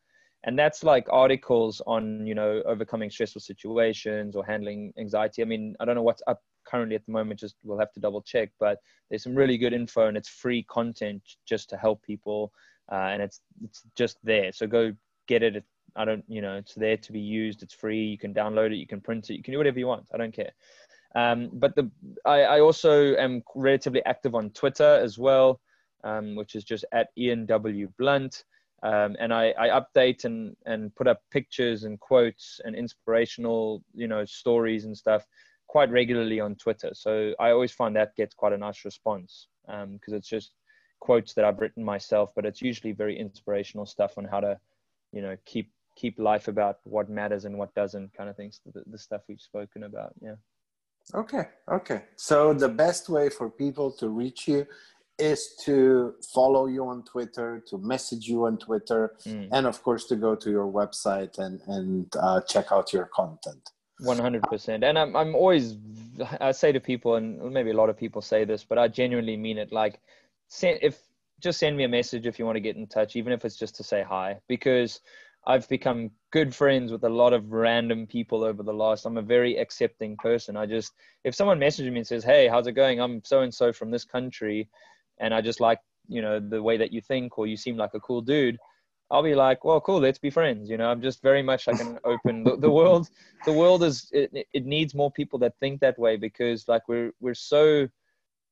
[0.44, 5.42] And that's like articles on, you know, overcoming stressful situations or handling anxiety.
[5.42, 8.00] I mean, I don't know what's up currently at the moment, just we'll have to
[8.00, 12.02] double check, but there's some really good info and it's free content just to help
[12.02, 12.52] people.
[12.90, 14.52] Uh, and it's, it's just there.
[14.52, 14.92] So go
[15.28, 15.64] get it.
[15.96, 17.62] I don't, you know, it's there to be used.
[17.62, 18.04] It's free.
[18.04, 18.76] You can download it.
[18.76, 19.34] You can print it.
[19.34, 20.06] You can do whatever you want.
[20.12, 20.52] I don't care.
[21.14, 21.90] Um, but the
[22.24, 25.60] I, I, also am relatively active on Twitter as well,
[26.04, 28.44] um, which is just at Ian W Blunt.
[28.84, 34.06] Um, and I, I, update and, and put up pictures and quotes and inspirational, you
[34.06, 35.26] know, stories and stuff
[35.66, 36.90] quite regularly on Twitter.
[36.94, 40.52] So I always find that gets quite a nice response because um, it's just
[41.00, 44.58] quotes that I've written myself, but it's usually very inspirational stuff on how to,
[45.12, 48.60] you know, keep keep life about what matters and what doesn't, kind of things.
[48.72, 50.12] The, the stuff we've spoken about.
[50.20, 50.36] Yeah.
[51.14, 52.02] Okay, okay.
[52.16, 54.66] So the best way for people to reach you
[55.18, 59.48] is to follow you on Twitter, to message you on Twitter, mm.
[59.52, 63.70] and of course to go to your website and and uh, check out your content.
[64.00, 64.84] One hundred percent.
[64.84, 65.76] And I'm I'm always
[66.40, 69.36] I say to people, and maybe a lot of people say this, but I genuinely
[69.36, 69.72] mean it.
[69.72, 70.00] Like,
[70.62, 70.98] if
[71.40, 73.56] just send me a message if you want to get in touch, even if it's
[73.56, 75.00] just to say hi, because
[75.46, 79.06] I've become good friends with a lot of random people over the last.
[79.06, 80.56] I'm a very accepting person.
[80.56, 80.92] I just,
[81.24, 83.00] if someone messages me and says, "Hey, how's it going?
[83.00, 84.68] I'm so and so from this country,
[85.18, 85.78] and I just like,
[86.08, 88.58] you know, the way that you think, or you seem like a cool dude,"
[89.10, 91.80] I'll be like, "Well, cool, let's be friends." You know, I'm just very much like
[91.80, 92.44] an open.
[92.44, 93.08] The, the world,
[93.46, 97.12] the world is it, it needs more people that think that way because like we're
[97.20, 97.88] we're so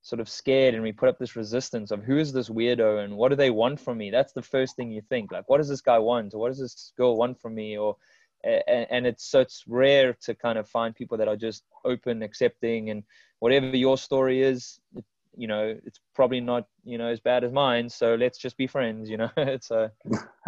[0.09, 3.15] sort of scared and we put up this resistance of who is this weirdo and
[3.15, 4.11] what do they want from me?
[4.11, 6.33] That's the first thing you think like what does this guy want?
[6.33, 7.77] Or what does this girl want from me?
[7.77, 7.95] Or
[8.43, 12.23] and, and it's so it's rare to kind of find people that are just open
[12.23, 13.03] accepting and
[13.41, 15.05] whatever your story is it,
[15.37, 18.67] you know it's probably not you know as bad as mine so let's just be
[18.67, 19.31] friends you know?
[19.37, 19.93] It's a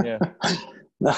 [0.02, 0.18] yeah.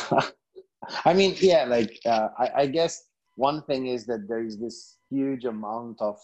[1.04, 3.04] I mean yeah like uh, I, I guess
[3.36, 6.18] one thing is that there is this huge amount of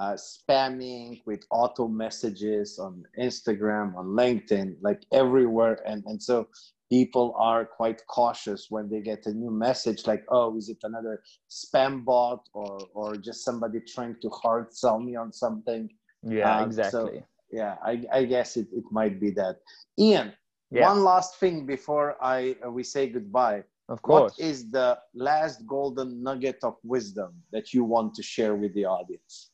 [0.00, 5.80] uh, spamming with auto messages on Instagram, on LinkedIn, like everywhere.
[5.86, 6.48] And, and so
[6.90, 11.22] people are quite cautious when they get a new message like, oh, is it another
[11.50, 15.88] spam bot or, or just somebody trying to hard sell me on something?
[16.22, 16.90] Yeah, um, exactly.
[16.90, 19.56] So, yeah, I, I guess it, it might be that.
[19.98, 20.32] Ian,
[20.70, 20.88] yeah.
[20.88, 23.64] one last thing before I uh, we say goodbye.
[23.88, 24.32] Of course.
[24.38, 28.86] What is the last golden nugget of wisdom that you want to share with the
[28.86, 29.51] audience?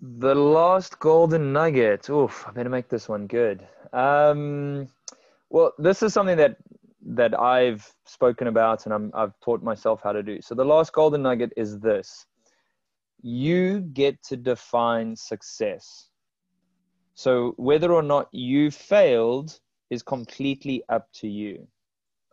[0.00, 2.10] The last golden nugget.
[2.10, 3.66] Oof, I better make this one good.
[3.92, 4.88] Um,
[5.48, 6.56] well, this is something that
[7.08, 10.42] that I've spoken about and I'm, I've taught myself how to do.
[10.42, 12.26] So the last golden nugget is this:
[13.22, 16.10] you get to define success.
[17.14, 21.66] So whether or not you failed is completely up to you.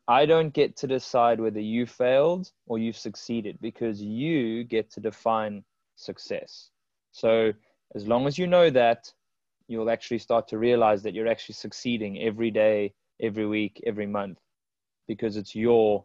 [0.09, 4.99] I don't get to decide whether you failed or you've succeeded because you get to
[4.99, 5.64] define
[5.95, 6.72] success.
[7.14, 7.53] So
[7.95, 9.11] as long as you know that,
[9.68, 14.39] you'll actually start to realize that you're actually succeeding every day, every week, every month,
[15.07, 16.03] because it's your,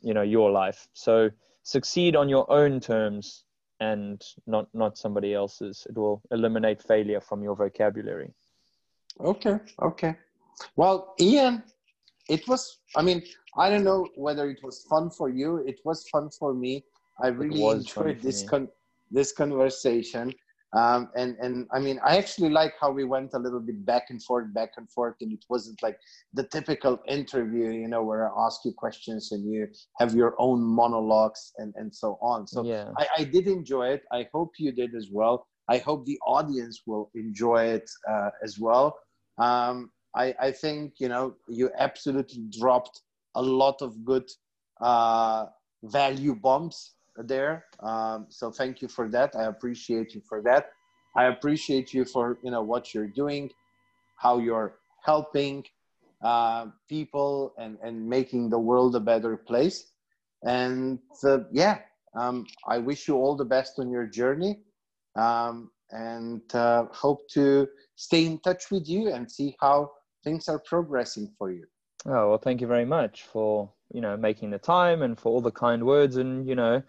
[0.00, 0.86] you know, your life.
[0.92, 1.30] So
[1.64, 3.44] succeed on your own terms
[3.80, 5.86] and not not somebody else's.
[5.88, 8.32] It will eliminate failure from your vocabulary.
[9.20, 9.58] Okay.
[9.80, 10.14] Okay.
[10.76, 11.64] Well, Ian,
[12.28, 12.78] it was.
[12.94, 13.22] I mean,
[13.56, 15.56] I don't know whether it was fun for you.
[15.66, 16.84] It was fun for me.
[17.20, 18.68] I really enjoyed this con-
[19.10, 20.32] this conversation.
[20.74, 24.04] Um, and and I mean, I actually like how we went a little bit back
[24.08, 25.98] and forth, back and forth, and it wasn't like
[26.32, 29.68] the typical interview, you know, where I ask you questions and you
[29.98, 32.46] have your own monologues and and so on.
[32.46, 32.88] So yeah.
[32.96, 34.04] I, I did enjoy it.
[34.12, 35.46] I hope you did as well.
[35.68, 38.98] I hope the audience will enjoy it uh, as well.
[39.38, 43.02] Um, I, I think you know you absolutely dropped
[43.34, 44.28] a lot of good
[44.80, 45.46] uh,
[45.84, 47.64] value bombs there.
[47.80, 49.34] Um, so thank you for that.
[49.36, 50.70] I appreciate you for that.
[51.16, 53.50] I appreciate you for you know what you're doing,
[54.16, 55.64] how you're helping
[56.22, 59.92] uh, people and and making the world a better place.
[60.44, 61.78] And uh, yeah,
[62.14, 64.60] um, I wish you all the best on your journey,
[65.16, 69.92] um, and uh, hope to stay in touch with you and see how
[70.24, 71.66] things are progressing for you.
[72.06, 75.40] Oh well, thank you very much for you know making the time and for all
[75.40, 76.16] the kind words.
[76.16, 76.82] And you know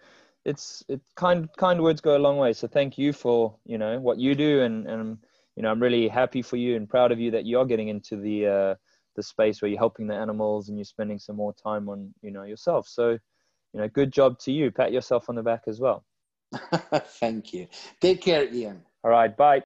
[0.44, 2.52] it's it kind kind words go a long way.
[2.52, 4.62] So thank you for you know what you do.
[4.62, 5.18] And and
[5.56, 8.16] you know i'm really happy for you and proud of you that you're getting into
[8.16, 8.74] the uh
[9.14, 12.30] the space where you're helping the animals and you're spending some more time on you
[12.30, 12.88] know yourself.
[12.88, 14.70] So you know good job to you.
[14.70, 16.04] Pat yourself on the back as well.
[17.20, 17.68] Thank you.
[18.00, 18.82] Take care ian.
[19.04, 19.36] All right.
[19.36, 19.62] Bye